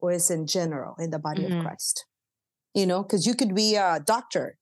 [0.00, 1.58] or is in general in the body mm-hmm.
[1.58, 2.06] of Christ.
[2.74, 4.56] You know, because you could be a doctor,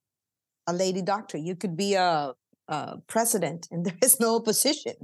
[0.67, 2.33] a lady doctor, you could be a,
[2.69, 4.95] a president, and there is no opposition,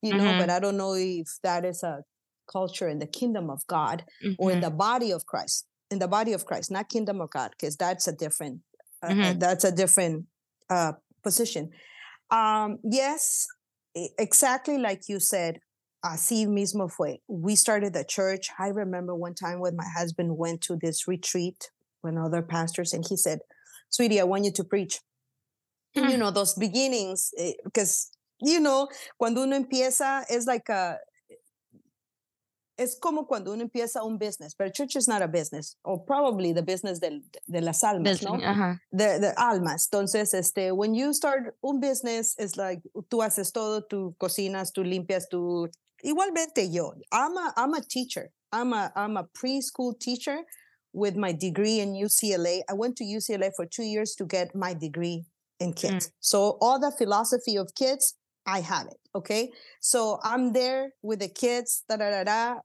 [0.00, 0.24] you mm-hmm.
[0.24, 2.02] know, but I don't know if that is a
[2.50, 4.34] culture in the kingdom of God mm-hmm.
[4.38, 4.64] or in mm-hmm.
[4.64, 8.08] the body of Christ, in the body of Christ, not kingdom of God, because that's
[8.08, 8.60] a different,
[9.02, 9.38] uh, uh mm-hmm.
[9.38, 10.26] that's a different
[10.70, 11.70] uh, position.
[12.32, 13.46] Um, yes,
[13.94, 15.60] exactly like you said,
[16.04, 17.20] así mismo fue.
[17.28, 18.48] We started the church.
[18.58, 21.70] I remember one time when my husband went to this retreat
[22.02, 23.40] with other pastors, and he said,
[23.90, 24.98] Sweetie, I want you to preach.
[25.94, 26.20] And, you mm.
[26.20, 27.30] know, those beginnings,
[27.64, 28.10] because,
[28.42, 30.96] eh, you know, cuando uno empieza, es like a,
[32.82, 36.52] es como cuando uno empieza un business, but church is not a business, or probably
[36.52, 38.50] the business del, de las almas, Business, ¿no?
[38.50, 38.74] Uh-huh.
[38.92, 39.88] De, de, almas.
[39.88, 44.84] Entonces, este, when you start un business, it's like tú haces todo, tú cocinas, tú
[44.84, 45.68] limpias, tú.
[46.04, 46.92] Igualmente yo.
[47.12, 48.30] I'm a, I'm a teacher.
[48.52, 50.38] I'm a, I'm a preschool teacher
[50.92, 52.60] with my degree in UCLA.
[52.68, 55.24] I went to UCLA for two years to get my degree
[55.60, 56.08] in kids.
[56.08, 56.12] Mm.
[56.20, 58.14] So all the philosophy of kids,
[58.46, 58.98] I have it.
[59.14, 59.52] Okay.
[59.80, 62.60] So I'm there with the kids, da da da da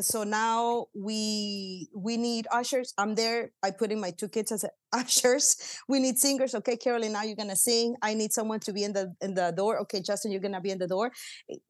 [0.00, 2.94] so now we we need ushers.
[2.96, 3.50] I'm there.
[3.62, 5.56] I put in my two kids as ushers.
[5.88, 6.54] We need singers.
[6.54, 7.94] Okay carolyn now you're gonna sing.
[8.00, 9.78] I need someone to be in the in the door.
[9.80, 11.12] Okay justin you're gonna be in the door.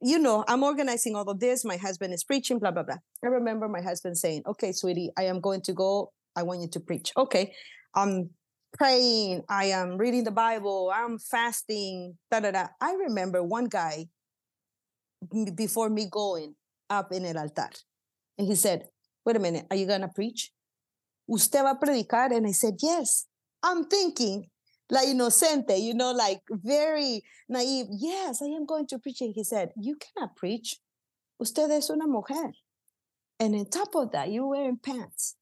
[0.01, 1.65] You know i'm organizing all of this.
[1.65, 2.99] My husband is preaching blah blah blah.
[3.25, 6.13] I remember my husband saying okay sweetie i am going to go.
[6.37, 7.13] I want you to preach.
[7.17, 7.55] Okay
[7.95, 8.31] i'm
[8.79, 9.43] praying.
[9.51, 10.93] I am reading the bible.
[10.95, 12.67] I'm fasting da da da.
[12.81, 14.07] I remember one guy
[15.57, 16.55] before me going
[16.89, 17.71] up in el altar
[18.39, 18.85] and he said,
[19.25, 20.51] Wait a minute, are you going to preach?
[21.29, 22.33] ¿Usted va a predicar?
[22.33, 23.27] And I said, Yes.
[23.63, 24.47] I'm thinking,
[24.91, 27.87] like inocente, you know, like very naive.
[27.91, 29.21] Yes, I am going to preach.
[29.21, 30.79] And he said, You cannot preach.
[31.41, 32.53] Usted es una mujer.
[33.39, 35.37] And on top of that, you're wearing pants.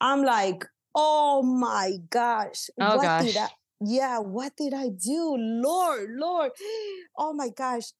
[0.00, 2.68] I'm like, Oh my gosh.
[2.80, 3.24] Oh, what gosh.
[3.24, 3.48] Did I,
[3.80, 5.36] yeah, what did I do?
[5.38, 6.52] Lord, Lord.
[7.18, 7.92] Oh my gosh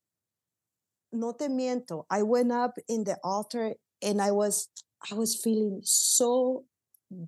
[1.17, 4.69] no te miento, I went up in the altar and I was
[5.11, 6.65] I was feeling so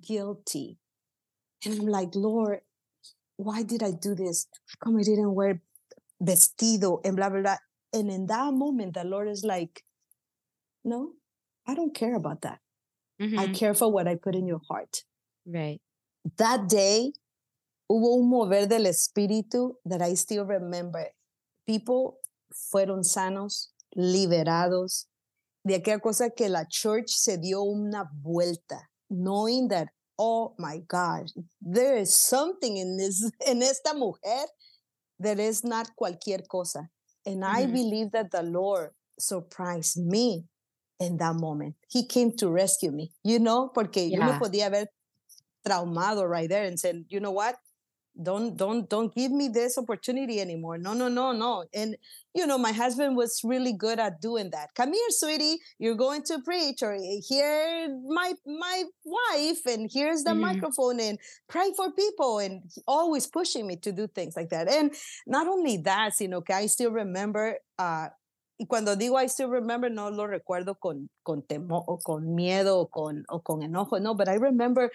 [0.01, 0.77] guilty.
[1.65, 2.61] And I'm like, Lord,
[3.37, 4.47] why did I do this?
[4.83, 5.61] Come I didn't wear
[6.21, 7.57] vestido and blah blah blah.
[7.93, 9.83] And in that moment, the Lord is like,
[10.83, 11.13] No,
[11.67, 12.59] I don't care about that.
[13.21, 13.39] Mm-hmm.
[13.39, 15.03] I care for what I put in your heart.
[15.45, 15.81] Right.
[16.37, 17.13] That day,
[17.89, 21.07] hubo un mover del espíritu that I still remember.
[21.65, 22.17] People
[22.53, 25.07] fueron sanos, liberados,
[25.63, 31.29] de aquella cosa que la church se dio una vuelta, knowing that, oh my gosh,
[31.61, 34.45] there is something in this, en esta mujer
[35.19, 36.89] that is not cualquier cosa.
[37.25, 37.55] And mm-hmm.
[37.55, 40.45] I believe that the Lord surprised me
[40.99, 41.75] in that moment.
[41.89, 44.19] He came to rescue me, you know, porque yeah.
[44.19, 44.87] yo me podía haber
[45.65, 47.55] traumado right there and said, you know what?
[48.21, 50.77] Don't don't don't give me this opportunity anymore.
[50.77, 51.65] No no no no.
[51.73, 51.95] And
[52.33, 54.73] you know my husband was really good at doing that.
[54.75, 55.59] Come here sweetie.
[55.77, 60.41] You're going to preach or here my my wife and here's the mm-hmm.
[60.41, 61.17] microphone and
[61.47, 62.39] pray for people.
[62.39, 64.69] And always pushing me to do things like that.
[64.69, 64.93] And
[65.25, 68.09] not only that sino que i still remember uh
[68.59, 72.77] y cuando digo I still remember, no lo recuerdo con, con temor o con miedo
[72.77, 74.91] o con, o con enojo, no, but I remember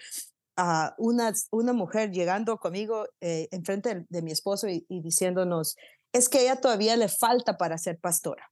[0.57, 5.75] a una, una mujer llegando conmigo eh, enfrente de, de, mi esposo y, y, diciéndonos,
[6.13, 8.51] es que ella todavía le falta para ser pastora.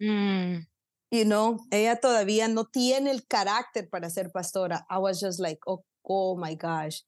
[0.00, 0.66] Mm.
[1.10, 4.86] You know, ella todavía no tiene el carácter para ser pastora.
[4.88, 7.02] I was just like, oh, oh my gosh.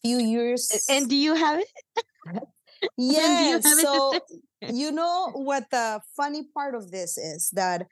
[0.00, 0.86] Few years.
[0.88, 1.68] And do you have it?
[2.96, 3.64] yes.
[3.64, 4.12] You so,
[4.72, 7.86] you know what the funny part of this is that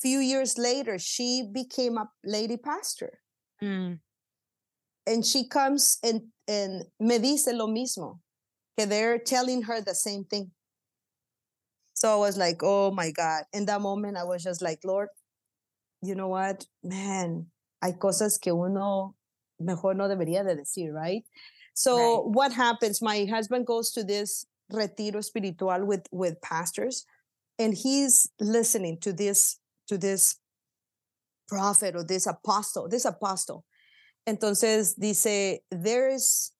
[0.00, 3.20] few years later, she became a lady pastor.
[3.62, 3.98] Mm
[5.06, 8.18] and she comes and and me dice lo mismo
[8.78, 10.50] que they're telling her the same thing.
[11.94, 13.44] So i was like oh my god.
[13.52, 15.08] In that moment i was just like lord
[16.02, 16.64] you know what?
[16.82, 17.46] Man
[17.82, 19.14] hay cosas que uno
[19.58, 21.24] mejor no debería de decir right?
[21.74, 22.34] So right.
[22.34, 23.02] what happens?
[23.02, 27.04] My husband goes to this retiro espiritual with with pastors
[27.58, 29.58] and he's listening to this
[29.88, 30.36] to this
[31.48, 33.64] prophet or this apostle, this apostle.
[34.30, 36.54] Entonces dice, there's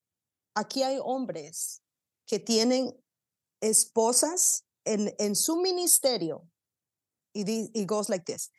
[0.57, 1.81] aquí hay hombres
[2.27, 2.93] que tienen
[3.63, 6.49] esposas en, en su ministerio.
[7.33, 8.51] Y goes like this.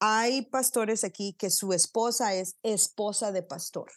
[0.00, 3.92] Hay pastores aquí que su esposa es esposa de pastor.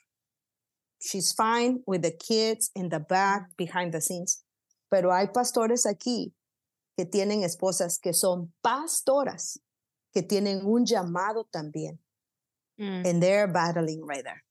[0.99, 4.45] She's fine with the kids in the back, behind the scenes.
[4.91, 6.35] Pero hay pastores aquí
[6.95, 9.59] que tienen esposas que son pastoras,
[10.13, 11.99] que tienen un llamado también.
[12.79, 13.05] Mm.
[13.05, 14.43] And they're battling right there.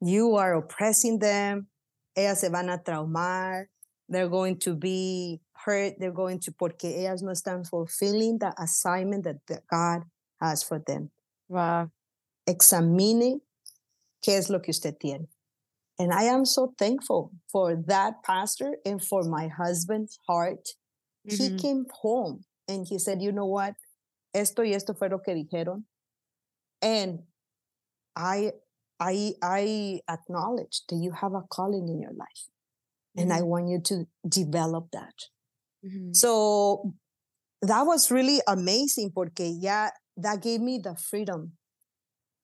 [0.00, 1.68] You are oppressing them.
[2.16, 3.66] Ellas se van a traumar.
[4.08, 5.94] They're going to be hurt.
[5.98, 10.02] They're going to, porque ellas no están fulfilling the assignment that God
[10.40, 11.10] has for them.
[11.48, 11.90] Wow.
[12.46, 13.40] Examine
[14.24, 15.28] qué es lo que usted tiene.
[15.98, 20.68] And I am so thankful for that pastor and for my husband's heart.
[21.28, 21.42] Mm-hmm.
[21.42, 23.74] He came home and he said, You know what?
[24.34, 25.84] Esto y esto fue lo que dijeron.
[26.86, 27.22] And
[28.14, 28.52] I
[29.00, 32.46] I I acknowledge that you have a calling in your life.
[32.46, 33.20] Mm-hmm.
[33.20, 33.46] And I mm-hmm.
[33.46, 35.14] want you to develop that.
[35.84, 36.12] Mm-hmm.
[36.12, 36.94] So
[37.62, 41.52] that was really amazing porque yeah that gave me the freedom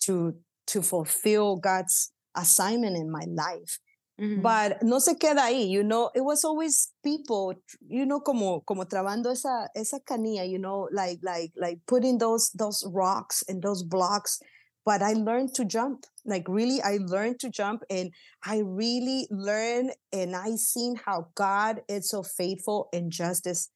[0.01, 0.35] to
[0.67, 3.79] to fulfill God's assignment in my life.
[4.21, 4.43] Mm-hmm.
[4.43, 7.55] But no se queda ahí, you know, it was always people,
[7.89, 12.51] you know, como, como trabando esa, esa canilla, you know, like, like, like putting those,
[12.51, 14.39] those rocks and those blocks.
[14.85, 18.11] But I learned to jump, like really, I learned to jump and
[18.45, 23.71] I really learned and I seen how God is so faithful and justice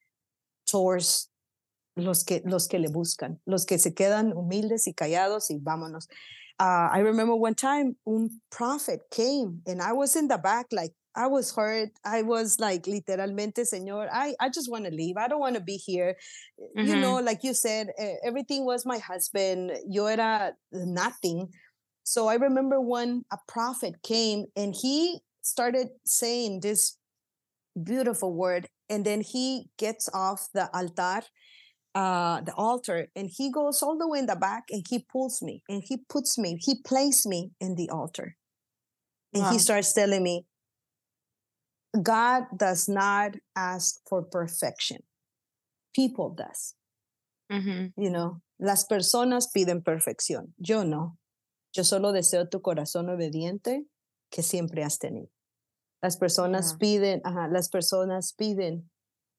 [0.67, 1.29] towards
[1.95, 6.07] los que, los que le buscan, los que se quedan humildes y callados y vámonos.
[6.59, 10.93] Uh, I remember one time, un prophet came and I was in the back, like
[11.15, 11.89] I was hurt.
[12.05, 15.17] I was like, literalmente, Señor, I, I just want to leave.
[15.17, 16.15] I don't want to be here.
[16.77, 16.87] Mm-hmm.
[16.87, 17.89] You know, like you said,
[18.23, 19.71] everything was my husband.
[19.87, 21.49] Yo era nothing.
[22.03, 26.97] So I remember when a prophet came and he started saying this
[27.83, 28.67] beautiful word.
[28.89, 31.25] And then he gets off the altar
[31.97, 35.41] uh, the altar and he goes all the way in the back and he pulls
[35.41, 38.37] me and he puts me, he placed me in the altar.
[39.33, 39.51] And wow.
[39.51, 40.45] he starts telling me,
[41.99, 44.99] God does not ask for perfection.
[45.95, 46.75] People does.
[47.51, 47.99] Mm-hmm.
[47.99, 50.53] You know, las personas piden perfección.
[50.59, 51.17] Yo no.
[51.73, 53.85] Yo solo deseo tu corazón obediente
[54.31, 55.29] que siempre has tenido.
[56.03, 56.77] Las personas yeah.
[56.77, 58.87] piden, ajá, las personas piden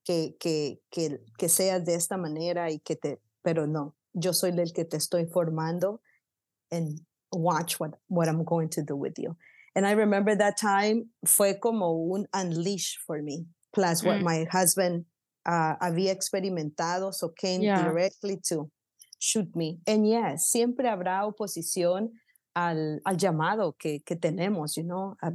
[0.04, 4.50] que, que, que, que seas de esta manera y que te, pero no, yo soy
[4.50, 6.00] el que te estoy formando
[6.70, 7.00] and
[7.32, 9.36] watch what, what I'm going to do with you.
[9.74, 14.24] And I remember that time fue como un unleash for me, plus what mm.
[14.24, 15.04] my husband
[15.46, 17.82] uh, había experimentado, so came yeah.
[17.82, 18.70] directly to
[19.18, 19.78] shoot me.
[19.86, 22.10] And yes, siempre habrá oposición
[22.56, 25.30] al, al llamado que, que tenemos, you know, uh,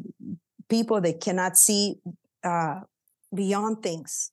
[0.67, 2.01] people that cannot see
[2.43, 2.81] uh,
[3.33, 4.32] beyond things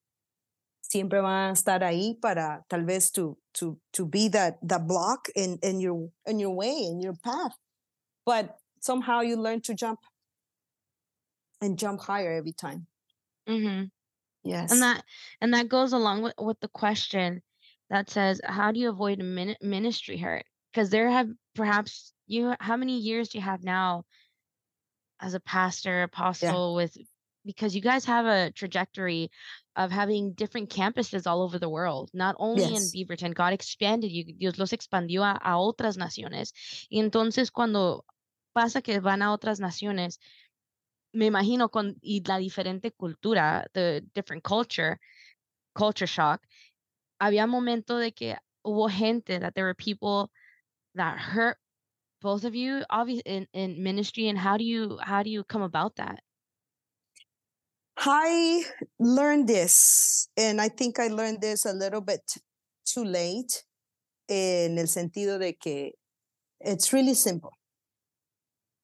[0.90, 5.29] siempre van a estar ahí para tal vez to to to be that that block
[5.37, 7.57] in in your in your way in your path.
[8.26, 10.00] But somehow you learn to jump.
[11.62, 12.87] And jump higher every time.
[13.48, 13.85] Mm-hmm.
[14.44, 14.70] yes.
[14.72, 15.05] and that
[15.40, 17.42] and that goes along with, with the question
[17.88, 20.44] that says how do you avoid min- ministry hurt?
[20.72, 24.05] Because there have perhaps you how many years do you have now
[25.20, 26.76] as a pastor apostle yeah.
[26.76, 26.96] with
[27.44, 29.31] because you guys have a trajectory
[29.76, 32.92] of having different campuses all over the world, not only yes.
[32.92, 33.35] in Beaverton.
[33.35, 36.52] God expanded you, Dios los expandió a, a otras naciones.
[36.90, 38.04] Y entonces cuando
[38.52, 40.18] pasa que van a otras naciones,
[41.12, 44.98] me imagino con y la diferente cultura, the different culture,
[45.74, 46.40] culture shock,
[47.20, 50.30] había momento de que hubo gente that there were people
[50.94, 51.59] that hurt
[52.20, 55.62] both of you obviously in, in ministry and how do you how do you come
[55.62, 56.20] about that
[58.02, 58.64] I
[58.98, 62.22] learned this, and I think I learned this a little bit
[62.86, 63.64] too late,
[64.28, 65.92] en el sentido de que
[66.60, 67.50] it's really simple.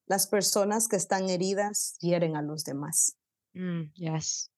[0.07, 3.13] Las personas que están heridas hieren a los demás.
[3.55, 4.49] Mm, yes.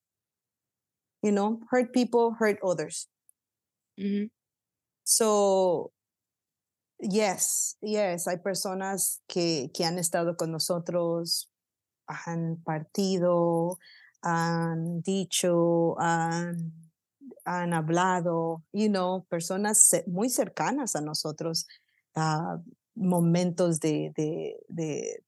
[1.24, 3.08] You know, hurt people hurt others.
[3.97, 4.26] Mm-hmm.
[5.05, 5.91] So,
[6.99, 11.49] yes, yes, hay personas que, que han estado con nosotros,
[12.07, 13.80] han partido,
[14.22, 16.74] han dicho, han,
[17.45, 21.67] han hablado, you know, personas muy cercanas a nosotros,
[22.15, 22.61] uh,
[22.95, 25.24] momentos de, de, de,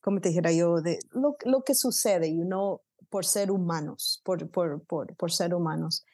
[0.00, 0.80] ¿cómo te dijera yo?
[0.80, 5.54] De lo, lo que sucede, you know, por ser humanos, por, por, por, por ser
[5.54, 6.04] humanos.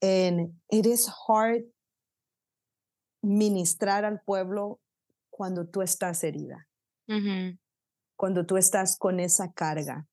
[0.00, 1.64] And it is hard
[3.22, 4.80] ministrar al pueblo
[5.30, 6.68] cuando tú estás herida,
[8.16, 10.06] cuando tú estás con esa carga,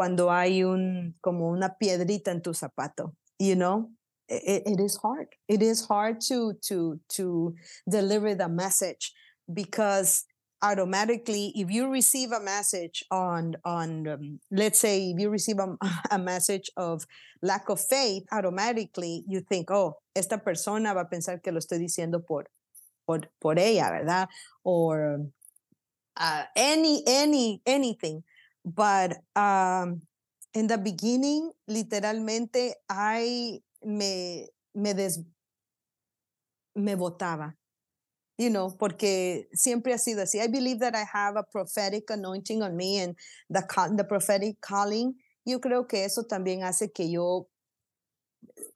[0.00, 3.90] cuando hay un como una piedrita en tu zapato, you know?
[4.30, 5.28] It, it is hard.
[5.46, 7.54] It is hard to to to
[7.86, 9.12] deliver the message
[9.52, 10.24] because
[10.62, 15.76] automatically if you receive a message on on um, let's say if you receive a,
[16.10, 17.04] a message of
[17.42, 21.78] lack of faith automatically you think oh esta persona va a pensar que lo estoy
[21.78, 22.46] diciendo por
[23.06, 24.28] por, por ella verdad
[24.64, 25.26] or
[26.16, 28.22] uh, any any anything
[28.64, 30.00] but um
[30.54, 35.18] in the beginning literalmente i me me des
[36.74, 37.54] me botaba
[38.40, 40.40] you know, porque siempre ha sido así.
[40.40, 43.14] I believe that I have a prophetic anointing on me and
[43.50, 43.62] the,
[43.94, 45.14] the prophetic calling.
[45.44, 47.48] Yo creo que eso también hace que yo,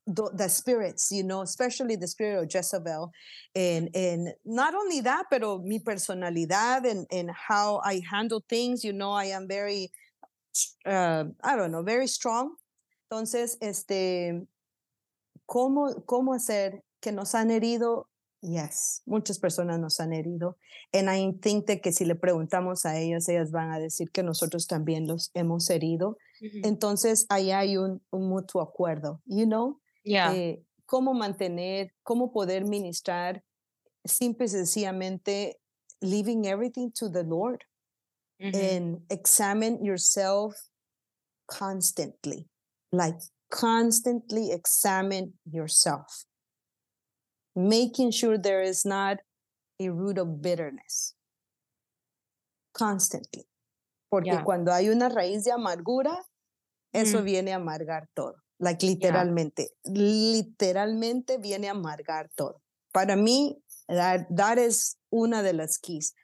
[0.06, 3.10] the spirits, you know, especially the spirit of Jezebel,
[3.54, 8.92] and, and not only that, pero mi personalidad and, and how I handle things, you
[8.92, 9.90] know, I am very,
[10.84, 12.54] uh, I don't know, very strong.
[13.10, 14.46] Entonces, este,
[15.48, 18.08] ¿cómo, cómo hacer que nos han herido
[18.46, 20.58] Yes, muchas personas nos han herido.
[20.92, 24.66] And I think que si le preguntamos a ellas, ellas van a decir que nosotros
[24.66, 26.18] también los hemos herido.
[26.62, 29.80] Entonces, ahí hay un, un mutuo acuerdo, you know?
[30.04, 30.32] Yeah.
[30.32, 33.42] Eh, cómo mantener, cómo poder ministrar,
[34.04, 35.56] simple y sencillamente
[36.00, 37.64] leaving everything to the Lord
[38.52, 40.54] and examine yourself
[41.48, 42.48] constantly,
[42.92, 43.16] like
[43.50, 46.26] constantly examine yourself,
[47.56, 49.18] making sure there is not
[49.80, 51.14] a root of bitterness
[52.74, 53.46] constantly.
[54.10, 54.44] Porque Yeah.
[54.44, 56.24] cuando hay una raíz de amargura,
[56.92, 57.24] eso Mm.
[57.24, 58.43] viene a amargar todo.
[58.58, 62.62] Like literalmente, literalmente viene a amargar todo.
[62.92, 66.14] Para mí, that, that is una de las keys.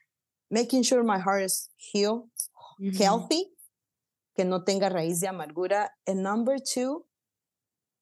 [0.50, 2.28] Making sure my heart is healed,
[2.80, 2.94] Mhm.
[2.96, 3.52] healthy,
[4.36, 5.90] que no tenga raíz de amargura.
[6.06, 7.04] And number two,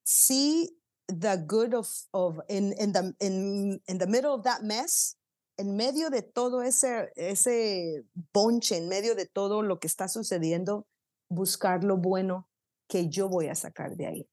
[0.05, 0.69] see
[1.09, 5.17] the good of, of in, in, the, in, in the middle of that mess,
[5.59, 10.87] en medio de todo ese, ese bonche, en medio de todo lo que está sucediendo,
[11.31, 12.47] buscar lo bueno
[12.89, 14.29] que yo voy a sacar de ahí.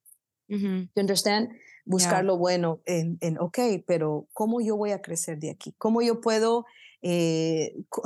[0.47, 0.89] Mhm.
[0.95, 1.49] You understand?
[1.85, 5.73] Buscar lo bueno en, en, ok, pero ¿cómo yo voy a crecer de aquí?
[5.77, 6.65] ¿Cómo yo puedo,
[7.01, 8.01] eh, cu-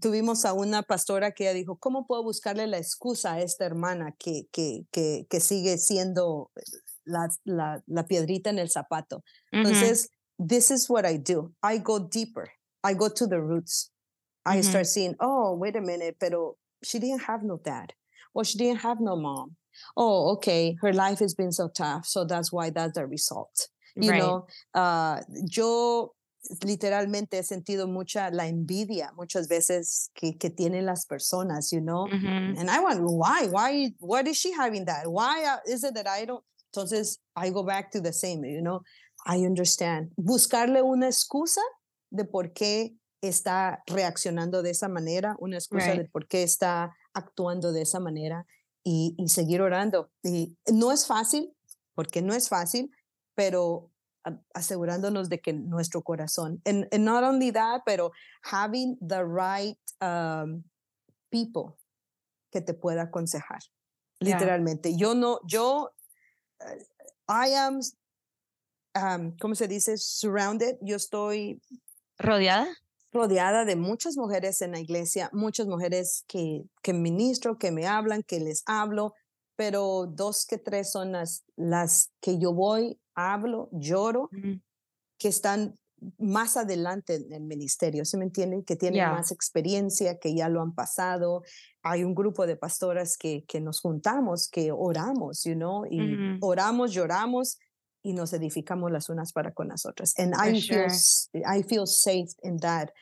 [0.00, 4.14] tuvimos a una pastora que ella dijo, ¿cómo puedo buscarle la excusa a esta hermana
[4.18, 6.50] que, que, que, que sigue siendo
[7.04, 9.22] la, la, la piedrita en el zapato?
[9.52, 9.58] Mhm.
[9.66, 11.52] Entonces, this is what I do.
[11.62, 12.48] I go deeper.
[12.84, 13.90] I go to the roots.
[14.44, 14.62] I Mhm.
[14.64, 17.92] start seeing, oh, wait a minute, pero she didn't have no dad,
[18.34, 19.56] or she didn't have no mom.
[19.96, 23.68] Oh, okay, her life has been so tough, so that's why that's the result.
[23.94, 24.18] You Right.
[24.20, 25.20] know, uh,
[25.50, 26.14] yo
[26.64, 32.08] literalmente he sentido mucha la envidia muchas veces que, que tienen las personas, you know,
[32.08, 32.56] Mhm.
[32.58, 35.06] and I wonder why, why, what is she having that?
[35.06, 36.42] Why uh, is it that I don't?
[36.74, 38.80] Entonces, I go back to the same, you know,
[39.26, 40.10] I understand.
[40.18, 41.60] Buscarle una excusa
[42.10, 45.98] de por qué está reaccionando de esa manera, una excusa Right.
[46.02, 48.44] de por qué está actuando de esa manera
[48.84, 50.10] y, y seguir orando.
[50.22, 51.54] Y no es fácil,
[51.94, 52.90] porque no es fácil,
[53.34, 53.90] pero
[54.54, 58.12] asegurándonos de que nuestro corazón, and, and not only that, pero
[58.42, 60.62] having the right um,
[61.30, 61.76] people
[62.52, 63.60] que te pueda aconsejar.
[64.20, 64.38] Yeah.
[64.38, 64.96] Literalmente.
[64.96, 65.90] Yo no, yo,
[66.60, 66.74] uh,
[67.28, 67.80] I am,
[68.94, 69.96] um, ¿cómo se dice?
[69.96, 70.76] Surrounded.
[70.82, 71.60] Yo estoy
[72.18, 72.68] ¿Rodeada?
[73.12, 78.22] Rodeada de muchas mujeres en la iglesia, muchas mujeres que, que ministro, que me hablan,
[78.22, 79.14] que les hablo,
[79.56, 84.62] pero dos que tres son las, las que yo voy, hablo, lloro, Mhm.
[85.18, 85.78] que están
[86.18, 88.64] más adelante en el ministerio, ¿se me entienden?
[88.64, 89.12] Que tienen Yeah.
[89.12, 91.42] más experiencia, que ya lo han pasado.
[91.82, 96.38] Hay un grupo de pastoras que, que nos juntamos, que oramos, you know, y Mhm.
[96.40, 97.58] oramos, lloramos
[98.02, 100.14] y nos edificamos las unas para con las otras.
[100.18, 100.86] And For I feel, sure.
[100.86, 102.92] s- I feel safe in that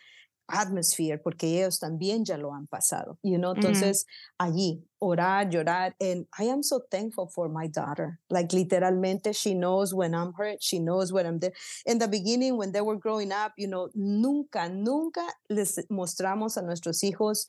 [0.52, 3.54] atmosphere porque ellos también ya lo han pasado, you know, Ujú.
[3.54, 4.04] entonces
[4.38, 9.94] allí orar, llorar, and I am so thankful for my daughter, like literalmente she knows
[9.94, 11.52] when I'm hurt, she knows when I'm there.
[11.86, 16.62] In the beginning, when they were growing up, you know, nunca, nunca les mostramos a
[16.62, 17.46] nuestros hijos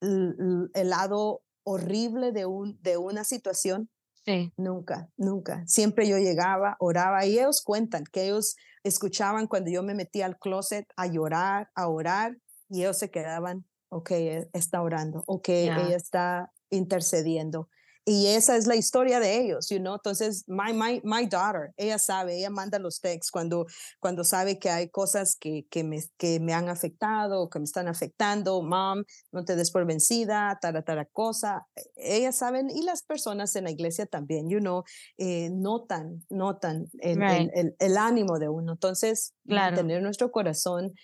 [0.00, 3.90] el lado horrible de, un, de una situación,
[4.26, 4.52] Sí.
[4.56, 5.62] Nunca, nunca.
[5.66, 10.38] Siempre yo llegaba, oraba y ellos cuentan que ellos escuchaban cuando yo me metía al
[10.38, 12.36] closet a llorar, a orar
[12.68, 15.86] y ellos se quedaban, ok, e- está orando, ok, Yeah.
[15.86, 17.68] ella está intercediendo.
[18.08, 19.96] Y esa es la historia de ellos, you know?
[19.96, 23.66] Entonces, my, my, my daughter, ella sabe, ella manda los textos cuando,
[23.98, 27.88] cuando sabe que hay cosas que, que, me, que me han afectado, que me están
[27.88, 29.02] afectando, mom,
[29.32, 31.66] no te des por vencida, tal, tal cosa.
[31.96, 34.84] Ellas saben, y las personas en la iglesia también, you know,
[35.18, 38.74] eh, notan, notan el, el, el, ánimo de uno.
[38.74, 39.74] Entonces, claro.
[39.74, 40.94] tener nuestro corazón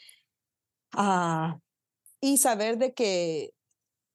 [0.92, 1.58] ah,
[2.20, 3.50] y saber de que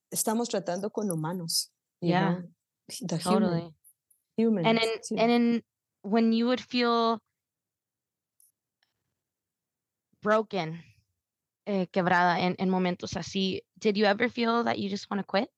[0.10, 1.74] estamos tratando con humanos.
[2.00, 2.38] Yeah.
[2.38, 2.57] Know?
[3.02, 3.74] The totally.
[4.38, 5.24] Human, and in human.
[5.24, 5.64] and in
[6.04, 7.20] when you would feel
[10.22, 10.80] broken
[11.66, 15.26] eh, quebrada en, en momentos así did you ever feel that you just want to
[15.26, 15.50] quit?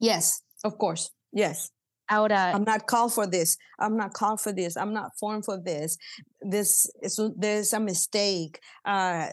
[0.00, 1.70] Yes of course yes.
[2.10, 5.58] Ahora i'm not called for this i'm not called for this i'm not formed for
[5.58, 5.96] this
[6.42, 9.28] this is there's a mistake uh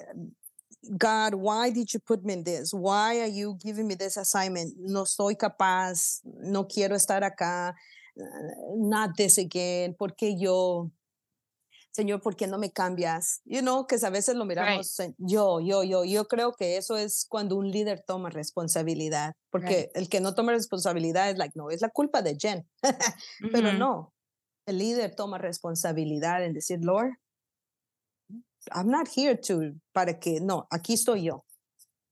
[0.98, 2.74] God, why did you put me in this?
[2.74, 4.74] Why are you giving me this assignment?
[4.80, 7.74] No soy capaz, no quiero estar acá,
[8.78, 10.92] not this again, porque yo,
[11.92, 13.42] Señor, ¿por qué no me cambias?
[13.46, 15.14] You know, que a veces lo miramos, right.
[15.20, 19.98] yo, yo, yo, yo creo que eso es cuando un líder toma responsabilidad, porque right.
[19.98, 22.88] el que no toma responsabilidad es like, no, es la culpa de Jen, mm
[23.46, 23.52] -hmm.
[23.52, 24.14] pero no,
[24.66, 27.18] el líder toma responsabilidad en decir, Lord,
[28.72, 31.44] I'm not here to, para que, no, aquí estoy yo.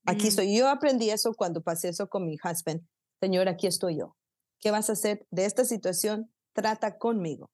[0.06, 0.28] Aquí mm.
[0.28, 0.56] estoy.
[0.56, 2.80] Yo aprendí eso cuando pasé eso con mi husband.
[3.20, 4.16] Señor, aquí estoy yo.
[4.60, 6.30] ¿Qué vas a hacer de esta situación?
[6.52, 7.50] Trata conmigo,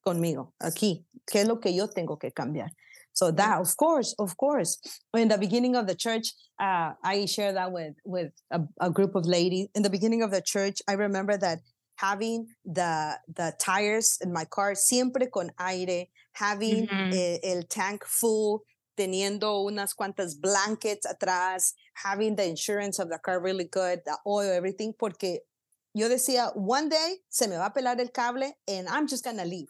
[0.00, 1.06] conmigo, aquí.
[1.26, 2.72] ¿Qué es lo que yo tengo que cambiar?
[3.12, 4.78] So that, of course, of course.
[5.12, 9.16] In the beginning of the church, uh, I share that with with a, a group
[9.16, 9.68] of ladies.
[9.74, 11.58] In the beginning of the church, I remember that
[11.96, 16.06] having the the tires in my car siempre con aire,
[16.38, 17.12] having -hmm.
[17.12, 18.60] el, el tank full,
[18.94, 21.74] teniendo unas cuantas blankets atrás,
[22.04, 25.44] having the insurance of the car really good, the oil, everything, porque
[25.94, 29.44] yo decía, one day se me va a pelar el cable and I'm just gonna
[29.44, 29.68] leave.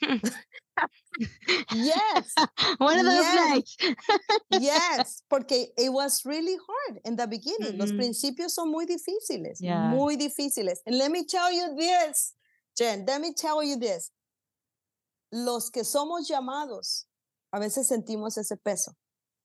[1.72, 2.34] yes.
[2.78, 3.48] One of those yes.
[3.48, 3.76] nights.
[4.60, 7.74] yes, porque it was really hard in the beginning.
[7.74, 7.80] Mm -hmm.
[7.80, 9.88] Los principios son muy difíciles, yeah.
[9.90, 10.82] muy difíciles.
[10.86, 12.34] And let me tell you this,
[12.78, 14.10] Jen, let me tell you this.
[15.30, 17.08] Los que somos llamados,
[17.52, 18.96] a veces sentimos ese peso.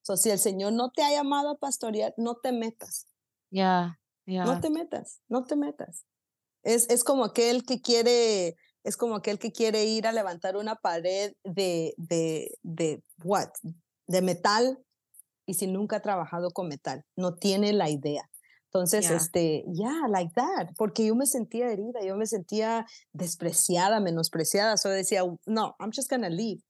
[0.04, 3.08] So, si el Señor no te ha llamado a pastorear, no te metas.
[3.50, 4.46] Yeah, yeah.
[4.46, 6.06] No te metas, no te metas.
[6.64, 10.76] Es, es como aquel que quiere es como aquel que quiere ir a levantar una
[10.76, 13.50] pared de, de, de, what?
[14.08, 14.84] De metal
[15.46, 18.30] y si nunca ha trabajado con metal, no tiene la idea.
[18.74, 19.16] Entonces, Yeah.
[19.16, 24.90] este, yeah, like that, porque yo me sentía herida, yo me sentía despreciada, menospreciada, so
[24.90, 26.62] I decía, no, I'm just gonna leave.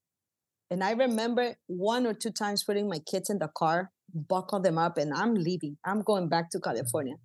[0.72, 4.78] And I remember one or two times putting my kids in the car, buckle them
[4.78, 5.78] up, and I'm leaving.
[5.86, 6.64] I'm going back to mm.
[6.64, 7.18] California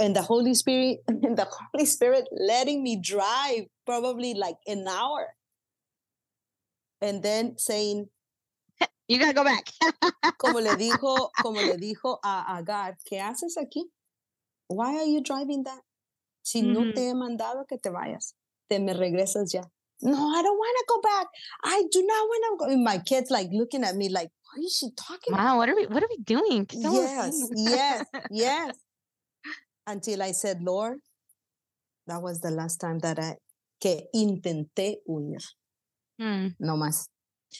[0.00, 5.34] and the Holy Spirit and the Holy Spirit letting me drive probably like an hour.
[7.02, 8.08] And then saying,
[9.10, 9.64] You gotta go back.
[10.38, 13.90] como le dijo, como le dijo a Agar, ¿qué haces aquí?
[14.68, 15.80] Why are you driving that?
[16.44, 16.94] Si no Mhm.
[16.94, 18.36] te he mandado que te vayas,
[18.68, 19.62] te me regresas ya.
[20.00, 21.26] No, I don't want to go back.
[21.64, 22.72] I do not want to go.
[22.72, 25.44] And my kids like looking at me like, what is she talking about?
[25.44, 26.64] Wow, what are we what are we doing?
[26.66, 28.76] ¿Qué estamos Yes, yes, yes.
[29.88, 31.00] Until I said, Lord,
[32.06, 33.38] that was the last time that I
[33.80, 35.42] que intenté huir,
[36.20, 37.08] Mm, no más.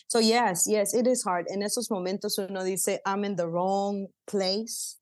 [0.09, 1.47] So yes, yes, it is hard.
[1.49, 4.99] En esos momentos uno dice, I'm in the wrong place.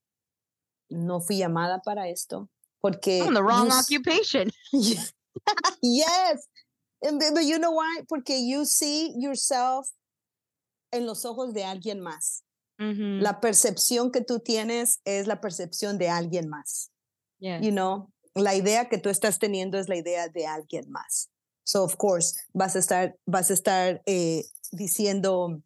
[0.90, 2.48] No fui llamada para esto.
[2.82, 4.50] Porque I'm in the wrong occupation.
[4.72, 6.48] yes.
[7.02, 8.02] But you know why?
[8.08, 9.88] Porque you see yourself
[10.92, 12.42] en los ojos de alguien más.
[12.80, 16.90] La percepción que tú tienes es la percepción de alguien más.
[17.40, 17.62] yes.
[17.62, 21.30] you know, la idea que tú estás teniendo es la idea de alguien más.
[21.68, 25.60] So, of course, vas a estar, vas a estar eh, diciendo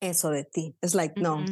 [0.00, 0.74] eso de ti.
[0.82, 1.44] Es like, no,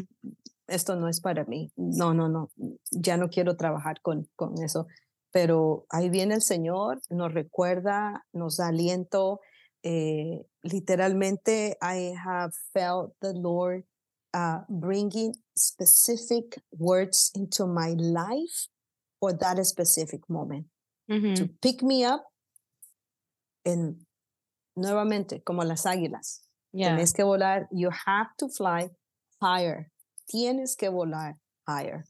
[0.66, 1.70] esto no es para mí.
[1.76, 2.51] No, no, no,
[2.91, 4.89] ya no quiero trabajar con, con eso.
[5.30, 9.41] Pero ahí viene el Señor, nos recuerda, nos da aliento.
[9.84, 13.84] eh, literalmente, I have felt the Lord
[14.34, 18.66] uh, bringing specific words into my life
[19.20, 20.66] for that specific moment
[21.36, 22.24] to pick me up
[23.69, 24.07] and
[24.77, 26.89] nuevamente como las águilas yeah.
[26.89, 28.89] tienes que volar you have to fly
[29.41, 29.91] higher
[30.27, 31.35] tienes que volar
[31.66, 32.05] higher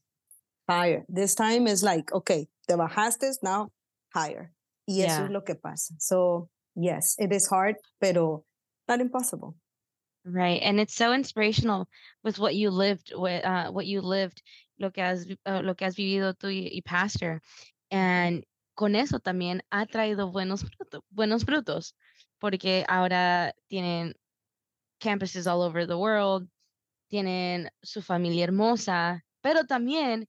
[0.69, 3.71] higher this time is like okay te bajaste now
[4.15, 4.53] higher
[4.87, 5.25] y eso Yeah.
[5.25, 8.45] es lo que pasa so yes it is hard pero
[8.89, 9.55] not impossible
[10.25, 10.61] Right.
[10.63, 11.89] And it's so inspirational
[12.23, 14.43] with what you lived with uh what you lived,
[14.79, 17.41] lo que has uh, lo que has vivido tú y, y pastor.
[17.91, 18.43] Y
[18.79, 20.65] con eso también ha traído buenos,
[21.11, 21.97] buenos frutos,
[22.39, 24.15] porque ahora tienen
[25.01, 26.49] campuses all over the world,
[27.09, 30.29] tienen su familia hermosa, pero también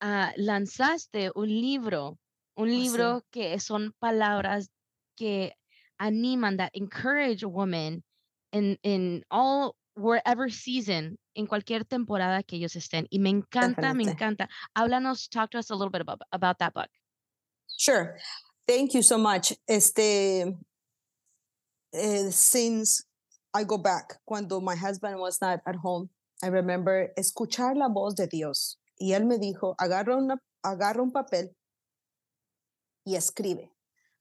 [0.00, 2.20] uh, lanzaste un libro,
[2.54, 3.26] un libro oh, sí.
[3.32, 4.70] que son palabras
[5.16, 5.56] que
[5.98, 8.04] animan, that encourage women
[8.52, 13.08] in, in all, wherever season, en cualquier temporada que ellos estén.
[13.10, 14.04] Y me encanta, Definitely.
[14.04, 14.48] me encanta.
[14.76, 16.90] Háblanos, talk to us a little bit about, about that book.
[17.78, 18.16] Sure.
[18.66, 19.54] Thank you so much.
[19.66, 20.44] Este,
[21.94, 23.04] uh, since
[23.54, 26.10] I go back, cuando my husband was not at home,
[26.42, 28.78] I remember escuchar la voz de Dios.
[29.00, 31.54] Y él me dijo, agarra, una, agarra un papel
[33.06, 33.70] y escribe.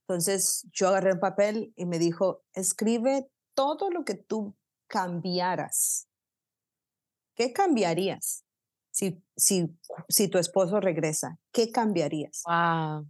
[0.07, 4.55] Entonces yo agarré un papel y me dijo, escribe todo lo que tú
[4.87, 6.07] cambiaras.
[7.35, 8.45] ¿Qué cambiarías
[8.91, 9.75] si, si,
[10.07, 11.39] si tu esposo regresa?
[11.51, 12.43] ¿Qué cambiarías?
[12.45, 13.07] Wow.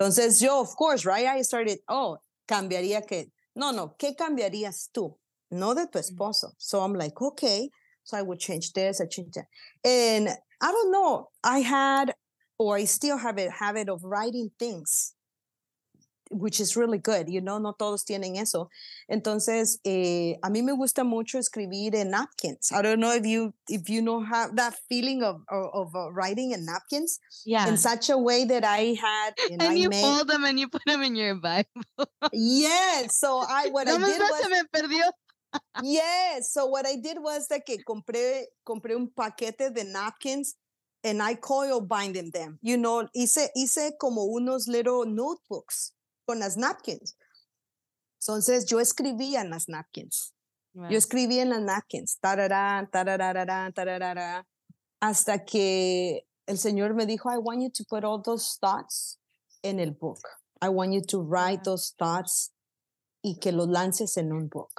[0.00, 2.16] Entonces yo, of course, right, I started, oh,
[2.48, 5.14] cambiaría que, no, no, ¿qué cambiarías tú?
[5.50, 6.02] No de tu mm.
[6.02, 6.52] esposo.
[6.56, 7.68] So I'm like, okay.
[8.04, 9.46] So I would change this, I change that.
[9.84, 10.28] And
[10.62, 12.14] I don't know, I had,
[12.58, 15.12] or I still have a habit of writing things
[16.30, 18.70] which is really good, you know, no todos tienen eso.
[19.10, 22.72] Entonces, eh, a mí me gusta mucho escribir en napkins.
[22.72, 26.10] I don't know if you if you know have that feeling of of, of uh,
[26.12, 29.88] writing in napkins, yeah, in such a way that I had, and, and I you
[29.88, 31.66] made, fold them and you put them in your Bible.
[32.32, 34.42] yes, so I what no I did was.
[34.42, 35.10] Se me perdió.
[35.82, 40.54] yes, so what I did was that que compré compré un paquete de napkins
[41.02, 42.60] and I coil binding them.
[42.62, 45.92] You know, hice hice como unos little notebooks
[46.30, 47.16] con las napkins.
[48.20, 50.32] Entonces yo escribía en las napkins.
[50.74, 54.46] Yo escribía en las napkins, tarará, tarará, tarará,
[55.00, 59.18] hasta que el Señor me dijo, I want you to put all those thoughts
[59.64, 60.20] en el book.
[60.62, 62.52] I want you to write those thoughts
[63.24, 64.70] y que los lances en un book.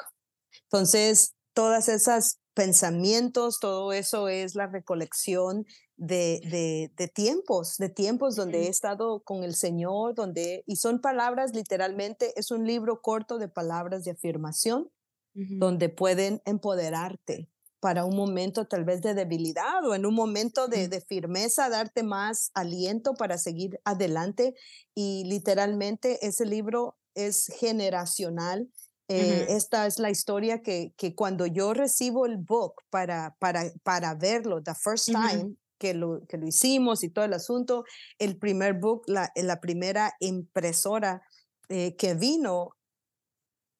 [0.70, 5.66] Entonces, todas esas pensamientos, todo eso es la recolección
[6.02, 11.54] de, de, tiempos, de tiempos donde he estado con el Señor, donde, y son palabras
[11.54, 14.90] literalmente, es un libro corto de palabras de afirmación,
[15.34, 17.48] donde pueden empoderarte
[17.80, 22.04] para un momento tal vez de debilidad o en un momento de, de, firmeza, darte
[22.04, 24.56] más aliento para seguir adelante.
[24.94, 28.70] Y literalmente ese libro es generacional.
[29.08, 34.16] Eh, esta es la historia que, que, cuando yo recibo el book para, para, para
[34.16, 37.86] verlo, the first time que, lo, que lo hicimos y todo el asunto,
[38.20, 41.24] el primer book, la, la primera impresora
[41.70, 42.76] eh, que vino,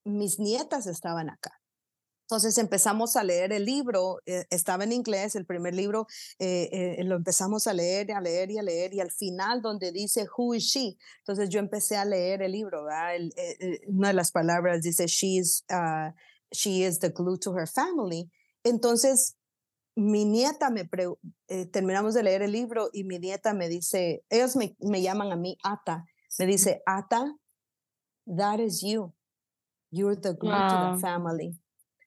[0.04, 1.62] mis nietas estaban acá.
[2.26, 6.08] Entonces empezamos a leer el libro, eh, estaba en inglés, el primer libro,
[6.40, 9.92] eh, eh, lo empezamos a leer, a leer y a leer, y al final donde
[9.92, 10.98] dice, Who is she?
[11.20, 12.86] Entonces yo empecé a leer el libro,
[13.88, 16.12] una de las palabras dice, She's, uh,
[16.52, 18.32] She is the glue to her family.
[18.64, 19.36] Entonces
[20.02, 20.90] mi nieta me,
[21.72, 25.36] terminamos de leer el libro y mi nieta me dice, ellos me, me llaman a
[25.36, 26.06] mí Ata,
[26.40, 27.36] me dice, Ata,
[28.26, 29.14] that is you.
[29.92, 31.60] You're the glue to the family.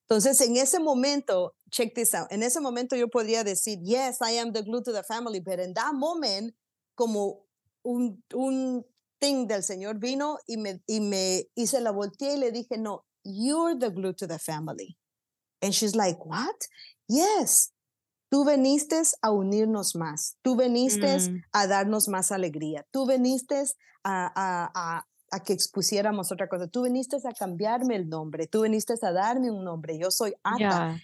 [0.07, 4.37] Entonces, en ese momento, check this out, en ese momento yo podría decir, yes, I
[4.37, 6.53] am the glue to the family, pero en that moment,
[6.95, 7.45] como
[7.83, 8.85] un, un
[9.19, 13.05] thing del Señor vino y me, y me hice la volteé y le dije, no,
[13.23, 14.97] you're the glue to the family.
[15.61, 16.67] And she's like, what?
[17.07, 17.71] Yes,
[18.29, 21.43] tú veniste a unirnos más, tú veniste mm.
[21.51, 23.63] a darnos más alegría, tú veniste
[24.03, 26.67] a, a, a, a que expusiéramos otra cosa.
[26.67, 30.99] Tú viniste a cambiarme el nombre, tú viniste a darme un nombre, yo soy Ata.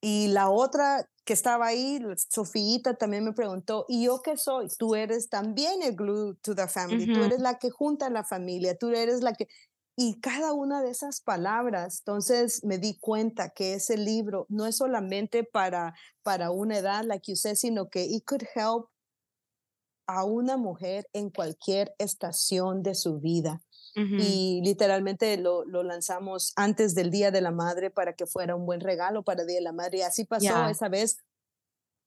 [0.00, 1.98] Y la otra que estaba ahí,
[2.28, 4.68] Sofíita, también me preguntó, ¿y yo qué soy?
[4.78, 8.22] Tú eres también el glue to the family, tú eres la que junta a la
[8.22, 9.48] familia, tú eres la que...
[9.96, 14.78] Y cada una de esas palabras, entonces me di cuenta que ese libro no es
[14.78, 18.88] solamente para, para una edad, like you said, sino que it could help
[20.06, 23.62] a una mujer en cualquier estación de su vida.
[23.96, 28.66] Y literalmente lo, lo, lanzamos antes del Día de la Madre para que fuera un
[28.66, 29.98] buen regalo para el Día de la Madre.
[29.98, 31.18] Y así pasó esa vez.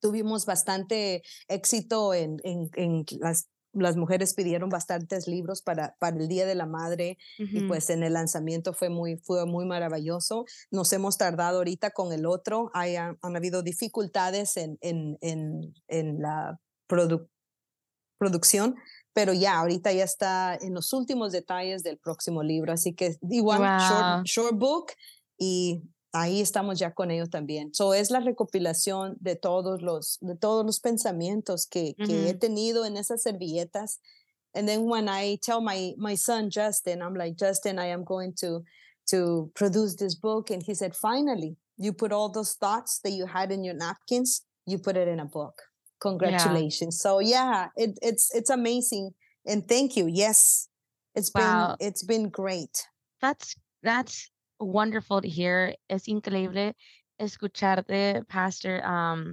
[0.01, 3.47] Tuvimos bastante éxito en, en, en las
[3.78, 8.03] las mujeres pidieron bastantes libros para, para el Día de la Madre y pues en
[8.03, 10.45] el lanzamiento fue muy, fue muy maravilloso.
[10.71, 16.21] Nos hemos tardado ahorita con el otro, Hay, han, habido dificultades en, en, en, en
[16.21, 17.30] la producción
[18.17, 18.75] producción,
[19.13, 24.23] pero ya ahorita ya está en los últimos detalles del próximo libro, así que igual
[24.23, 24.88] short, book
[25.38, 25.84] y
[26.14, 27.74] ahí estamos ya con ellos también.
[27.74, 32.86] So es la recopilación de todos los de todos los pensamientos que, que he tenido
[32.86, 33.99] en esas servilletas.
[34.53, 38.34] And then when i tell my my son justin i'm like justin i am going
[38.41, 38.64] to
[39.08, 40.49] to produce this book.
[40.49, 44.41] And he said finally you put all those thoughts that you had in your napkins
[44.66, 45.62] you put it in a book.
[45.99, 46.95] Congratulations.
[46.97, 47.10] Yeah.
[47.10, 49.14] so yeah it, it's it's amazing.
[49.45, 50.08] And thank you.
[50.08, 50.70] Yes
[51.16, 51.76] it's wow.
[51.80, 52.88] been it's been great.
[53.22, 54.30] That's that's
[54.60, 55.76] wonderful to hear.
[55.89, 56.74] Es increíble
[57.20, 59.32] escucharte pastor um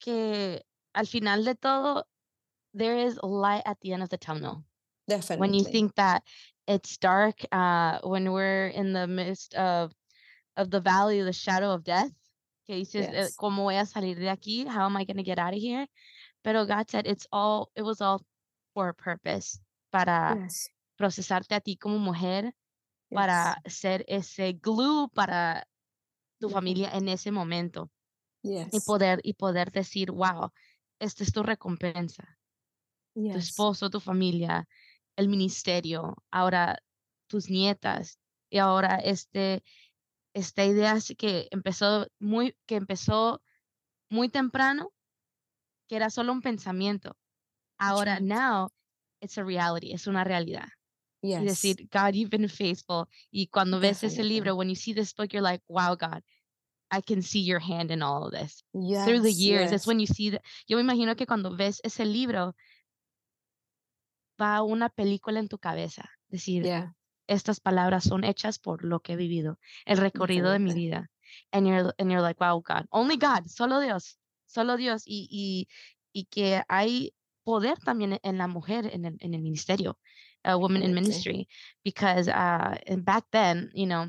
[0.00, 0.60] que
[0.94, 2.02] al final de todo
[2.74, 4.64] there is light at the end of the tunnel.
[5.08, 6.22] Definitely when you think that
[6.66, 9.92] it's dark uh when we're in the midst of
[10.56, 12.10] of the valley of the shadow of death
[12.66, 13.36] que dices eh, yes.
[13.36, 14.66] cómo voy a salir de aquí?
[14.66, 15.86] How am i going to get out of here?
[16.44, 18.22] Pero god said it's all it was all
[18.74, 19.60] for a purpose
[19.92, 20.68] para yes.
[20.98, 22.52] procesarte a ti como mujer
[23.10, 23.16] yes.
[23.16, 25.66] para ser ese glue para
[26.38, 27.90] tu familia en ese momento
[28.42, 30.50] y poder y poder decir wow
[30.98, 32.38] esta es tu recompensa
[33.14, 34.66] tu esposo tu familia
[35.20, 36.78] el ministerio, ahora
[37.28, 38.18] tus nietas
[38.50, 39.62] y ahora este
[40.34, 43.42] esta idea que empezó muy que empezó
[44.08, 44.92] muy temprano
[45.88, 47.16] que era solo un pensamiento.
[47.78, 48.70] Ahora now
[49.20, 50.68] it's a reality, es una realidad.
[51.22, 53.06] Y decir, God, you've been faithful.
[53.30, 56.22] Y cuando ves ese libro, when you see this book, you're like, wow, God,
[56.90, 58.64] I can see your hand in all of this.
[59.04, 60.42] Through the years, it's when you see that.
[60.66, 62.54] Yo me imagino que cuando ves ese libro,
[64.40, 66.08] va una película en tu cabeza.
[66.30, 66.64] Decir,
[67.28, 71.10] estas palabras son hechas por lo que he vivido, el recorrido de mi vida.
[71.52, 75.02] And you're, and you're like, wow, God, only God, solo Dios, solo Dios.
[75.06, 75.68] Y, y,
[76.12, 77.12] y que hay
[77.44, 79.98] poder también en la mujer en el, en el ministerio,
[80.44, 81.48] a woman in ministry,
[81.84, 84.06] because uh, and back then, you know,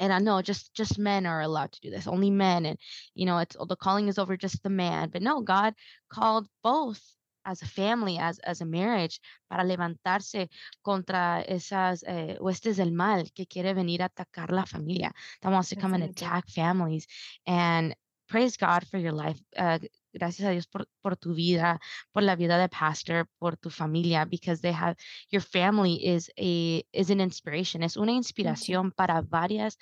[0.00, 2.78] and I know just just men are allowed to do this, only men, and
[3.14, 5.10] you know, it's all the calling is over just the man.
[5.10, 5.74] But no, God
[6.10, 7.00] called both
[7.48, 10.48] as a family, as, as a marriage, para levantarse
[10.84, 15.10] contra esas eh, huestes del mal que quiere venir a atacar la familia.
[15.40, 17.06] That wants to come and attack families.
[17.46, 17.96] And
[18.28, 19.40] praise God for your life.
[19.56, 19.78] Uh,
[20.18, 21.80] gracias a Dios por, por tu vida,
[22.12, 24.96] por la vida de pastor, por tu familia, because they have
[25.30, 29.78] your family is a is an inspiration, es una inspiración para varias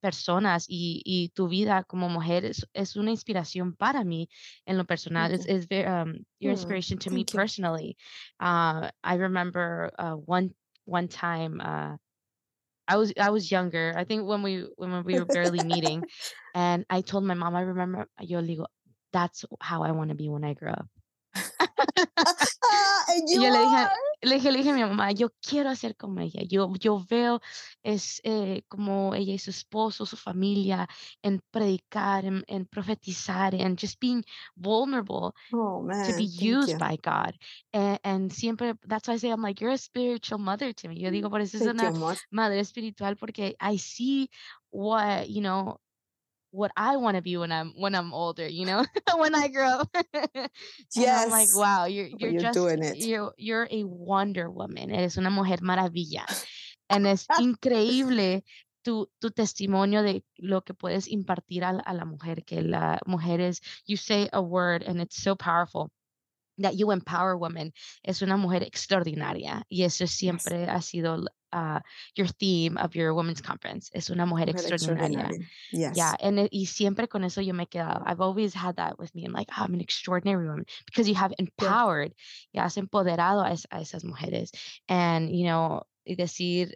[0.00, 4.28] personas y, y tu vida como mujer es, es, una inspiración para mí
[4.64, 5.32] en lo personal.
[5.32, 7.96] Es, es um, your mm, inspiration to me personally.
[8.38, 11.96] Uh, I remember uh, one one time uh,
[12.88, 13.92] I was I was younger.
[13.96, 16.04] I think when we when we were barely meeting,
[16.54, 17.56] and I told my mom.
[17.56, 18.66] I remember yo digo,
[19.16, 20.88] that's how I want to be when I grow up.
[23.26, 23.88] yo le dije,
[24.22, 26.42] le dije, le dije a mi mamá, yo quiero ser como ella.
[26.42, 27.40] Yo, yo veo
[27.82, 30.88] es eh, como ella y su esposo, su familia,
[31.22, 34.24] en predicar, en, en profetizar, and just being
[34.56, 37.34] vulnerable oh, man, to be used by God.
[37.72, 40.98] And, and, siempre, that's why I say, I'm like, you're a spiritual mother to me.
[41.00, 41.92] Yo digo, por eso es una
[42.30, 44.28] madre espiritual, porque I see
[44.70, 45.78] what, you know,
[46.56, 48.84] what I want to be when I'm when I'm older, you know,
[49.16, 49.96] when I grow up.
[50.96, 51.24] yes.
[51.24, 52.96] I'm like, wow, you're you're, you're just doing it.
[52.96, 54.90] You're you're a Wonder Woman.
[54.90, 56.24] Eres una mujer maravilla.
[56.88, 58.42] And es increíble
[58.82, 63.40] tu, tu testimonio de lo que puedes impartir a, a la mujer, que la mujer
[63.40, 65.90] es, you say a word and it's so powerful
[66.58, 67.72] that you empower women.
[68.02, 70.68] Es una mujer extraordinaria y eso siempre yes.
[70.70, 71.80] ha sido uh,
[72.14, 73.90] your theme of your women's conference.
[73.94, 75.30] Es una mujer, mujer extraordinaria.
[75.72, 75.96] Yes.
[75.96, 76.14] Yeah.
[76.20, 78.02] And y siempre con eso yo me quedado.
[78.04, 79.24] I've always had that with me.
[79.24, 82.14] I'm like, oh, I'm an extraordinary woman because you have empowered,
[82.52, 82.62] yeah.
[82.62, 84.50] has empoderado a, a esas mujeres.
[84.88, 86.72] And, you know, decir,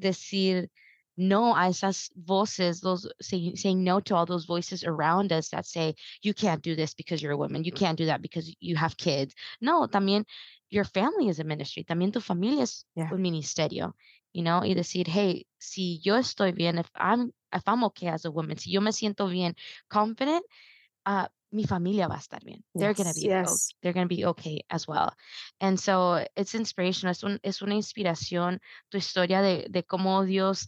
[0.00, 0.68] decir,
[1.16, 5.66] no a esas voces, those say, saying no to all those voices around us that
[5.66, 8.76] say, you can't do this because you're a woman, you can't do that because you
[8.76, 9.34] have kids.
[9.60, 10.24] No, también
[10.74, 13.08] your family is a ministry, también tu familia es yeah.
[13.12, 13.94] un ministerio
[14.34, 18.24] you know, y decir, hey, si yo estoy bien, if I'm, if I'm okay as
[18.24, 19.54] a woman, si yo me siento bien,
[19.88, 20.44] confident,
[21.06, 22.64] uh, mi familia va a estar bien.
[22.74, 23.48] Yes, they're gonna be yes.
[23.48, 23.78] okay.
[23.80, 25.14] they're gonna be okay as well.
[25.60, 27.12] And so it's inspirational.
[27.12, 28.60] Es, un, es una inspiración
[28.90, 30.66] tu historia de, de cómo Dios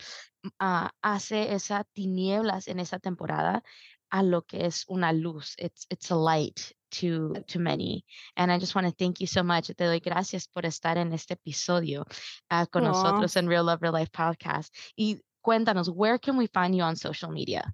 [0.61, 3.65] uh, hace esa tinieblas en esa temporada
[4.11, 5.55] a lo que es una luz.
[5.59, 8.05] It's it's a light to, to many.
[8.37, 9.67] And I just want to thank you so much.
[9.69, 12.05] Te doy gracias por estar en este episodio
[12.51, 12.93] uh, con Aww.
[12.93, 14.73] nosotros en Real Love Real Life Podcast.
[14.97, 17.73] Y cuéntanos, where can we find you on social media?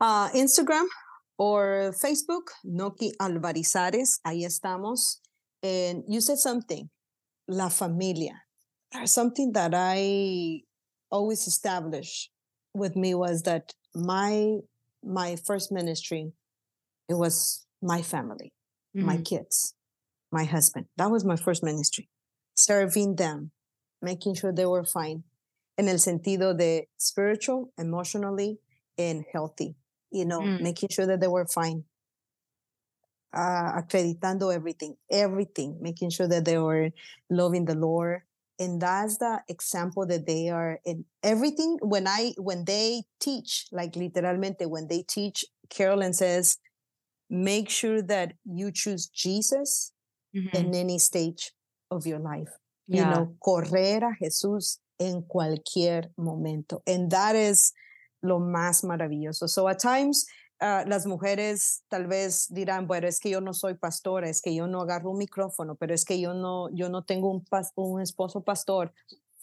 [0.00, 0.86] Uh, Instagram
[1.38, 5.20] or Facebook, Nocky Alvarizares, ahí estamos.
[5.62, 6.90] And you said something,
[7.48, 8.34] la familia.
[9.04, 10.62] Something that I
[11.10, 12.30] always established
[12.74, 14.58] with me was that my
[15.04, 16.32] my first ministry
[17.08, 18.52] it was my family,
[18.96, 19.06] mm-hmm.
[19.06, 19.74] my kids.
[20.30, 20.86] my husband.
[20.96, 22.08] That was my first ministry.
[22.54, 23.50] Serving them,
[24.00, 25.24] making sure they were fine
[25.76, 28.58] en el sentido de spiritual, emotionally,
[28.96, 29.74] and healthy.
[30.10, 30.62] You know, Mm.
[30.62, 31.84] making sure that they were fine.
[33.34, 36.90] Uh, acreditando everything, everything, making sure that they were
[37.30, 38.22] loving the Lord.
[38.62, 41.78] And that's the example that they are in everything.
[41.82, 46.58] When I, when they teach, like literalmente, when they teach, Carolyn says,
[47.28, 49.92] make sure that you choose Jesus
[50.34, 50.54] Mhm.
[50.54, 51.52] in any stage
[51.90, 52.52] of your life.
[52.86, 56.82] You know, correr a Jesús en cualquier momento.
[56.86, 57.72] And that is
[58.22, 59.48] lo más maravilloso.
[59.48, 60.24] So at times,
[60.62, 64.54] ah, las mujeres tal vez dirán, bueno, es que yo no soy pastora, es que
[64.54, 67.72] yo no agarro un micrófono, pero es que yo no, yo no tengo un, pas-
[67.76, 68.92] un esposo pastor.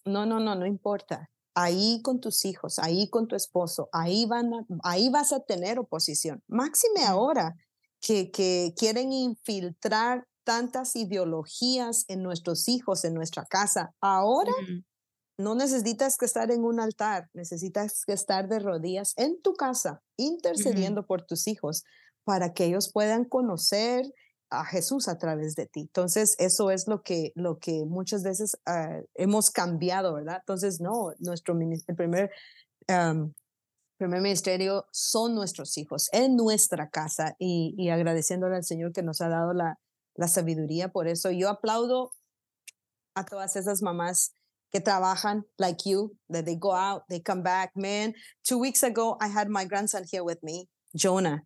[0.05, 1.29] No, no, no, no importa.
[1.53, 5.77] Ahí con tus hijos, ahí con tu esposo, ahí, van a- ahí vas a tener
[5.79, 6.41] oposición.
[6.47, 7.55] Máxime ahora
[8.01, 13.93] que, que quieren infiltrar tantas ideologías en nuestros hijos, en nuestra casa.
[14.01, 14.53] Ahora.
[15.39, 20.03] No necesitas que estar en un altar, necesitas que estar de rodillas en tu casa,
[20.17, 21.85] intercediendo por tus hijos
[22.25, 24.03] para que ellos puedan conocer
[24.49, 25.81] a Jesús a través de ti.
[25.81, 30.39] Entonces, eso es lo que, lo que muchas veces ah, hemos cambiado, ¿verdad?
[30.41, 32.31] Entonces, no, nuestro el primer,
[33.97, 39.21] primer ministerio son nuestros hijos en nuestra casa y, y agradeciéndole al Señor que nos
[39.21, 39.79] ha dado la,
[40.15, 40.89] la sabiduría.
[40.89, 42.11] Por eso yo aplaudo
[43.15, 44.33] a todas esas mamás
[44.71, 47.71] que trabajan like you, that they go out, they come back.
[47.75, 48.13] Man,
[48.43, 51.41] two weeks ago, I had my grandson here with me, Jonah.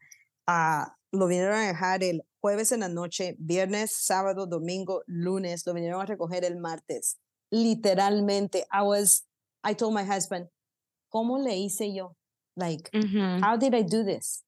[0.47, 5.65] Ah, lo vinieron a dejar el jueves en la noche, viernes, sábado, domingo, lunes.
[5.65, 7.17] Lo vinieron a recoger el martes.
[7.53, 9.24] Literalmente, I was,
[9.63, 10.47] I told my husband,
[11.13, 12.15] ¿cómo le hice yo?
[12.57, 13.41] Like, Ujú.
[13.41, 14.43] how did I do this?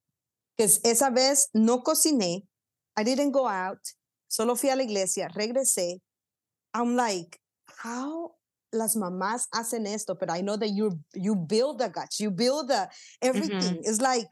[0.57, 2.43] Because esa vez no cociné,
[2.97, 3.79] I didn't go out,
[4.27, 5.99] solo fui a la iglesia, regresé.
[6.73, 7.39] I'm like,
[7.83, 8.34] how
[8.75, 10.15] las mamás hacen esto?
[10.15, 12.89] But I know that you you build the guts, you build the
[13.21, 13.79] everything.
[13.83, 14.29] It's like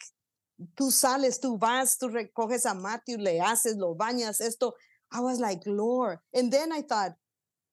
[0.76, 4.74] tú sales, tú vas, tú recoges a Matthew, le haces, lo bañas, esto.
[5.12, 6.20] I was like, Lord.
[6.34, 7.14] And then I thought,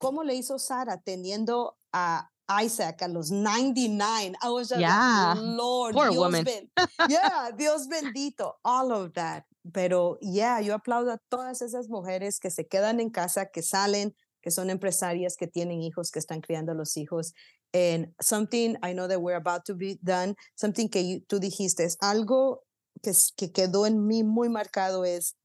[0.02, 2.22] ¿cómo le hizo Sara teniendo a
[2.62, 4.34] Isaac a los 99?
[4.42, 5.34] I was just Yeah.
[5.34, 6.44] like, Lord, Poor Dios woman.
[6.44, 6.68] ben-
[7.08, 9.44] yeah, Dios bendito, all of that.
[9.72, 14.14] Pero yeah, yo aplaudo a todas esas mujeres que se quedan en casa, que salen,
[14.42, 17.34] que son empresarias, que tienen hijos, que están criando a los hijos.
[17.72, 21.84] And something I know that we're about to be done, something que you- tú dijiste,
[21.84, 22.64] es algo
[23.02, 25.36] que, que quedó en mí muy marcado es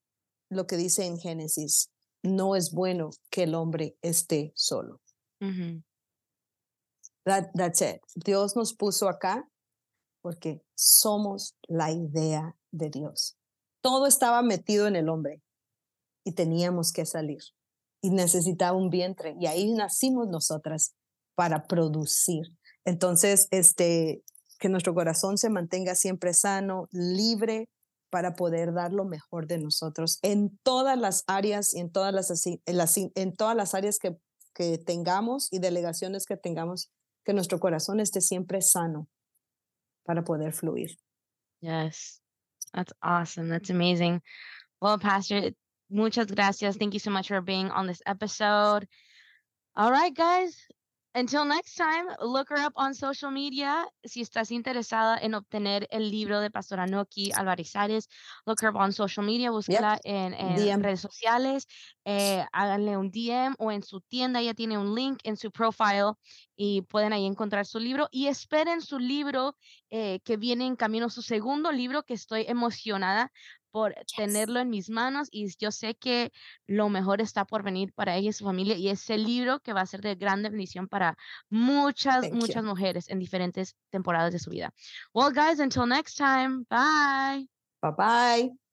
[0.50, 1.90] lo que dice en Génesis,
[2.24, 5.02] no es bueno que el hombre esté solo.
[5.42, 5.84] Ujú.
[7.26, 8.02] That, that's it.
[8.16, 9.48] Dios nos puso acá
[10.22, 13.38] porque somos la idea de Dios.
[13.82, 15.42] Todo estaba metido en el hombre
[16.24, 17.44] y teníamos que salir.
[18.06, 19.36] Y necesitaba un vientre.
[19.40, 20.94] Y ahí nacimos nosotras
[21.36, 22.46] para producir.
[22.86, 24.24] Entonces, este,
[24.60, 27.68] que nuestro corazón se mantenga siempre sano, libre,
[28.12, 32.46] para poder dar lo mejor de nosotros en todas las áreas y en todas las,
[32.46, 34.16] en las, en todas las áreas que,
[34.54, 36.92] que tengamos y delegaciones que tengamos,
[37.26, 39.10] que nuestro corazón esté siempre sano
[40.06, 40.98] para poder fluir.
[41.62, 42.22] Yes.
[42.72, 43.50] That's awesome.
[43.50, 44.22] That's amazing.
[44.80, 45.52] Well, Pastor,
[45.90, 46.78] muchas gracias.
[46.78, 48.88] Thank you so much for being on this episode.
[49.76, 50.56] All right, guys.
[51.16, 53.88] Until next time, look her up on social media.
[54.04, 58.10] Si estás interesada en obtener el libro de Pastora Noki Alvarizares,
[58.46, 60.84] look her up on social media, búsquela en, en DM.
[60.84, 61.68] redes sociales,
[62.04, 66.16] eh, háganle un DM o en su tienda, ya tiene un link en su profile
[66.58, 69.56] y pueden ahí encontrar su libro y esperen su libro
[69.90, 73.32] eh, que viene en camino, su segundo libro que estoy emocionada
[73.76, 76.32] por tenerlo en mis manos y yo sé que
[76.66, 79.82] lo mejor está por venir para ella y su familia y ese libro que va
[79.82, 81.18] a ser de gran bendición para
[81.50, 82.40] muchas, Thank you.
[82.40, 84.74] muchas mujeres en diferentes temporadas de su vida.
[85.14, 87.50] Well, guys, until next time, bye.
[87.82, 88.65] Bye bye.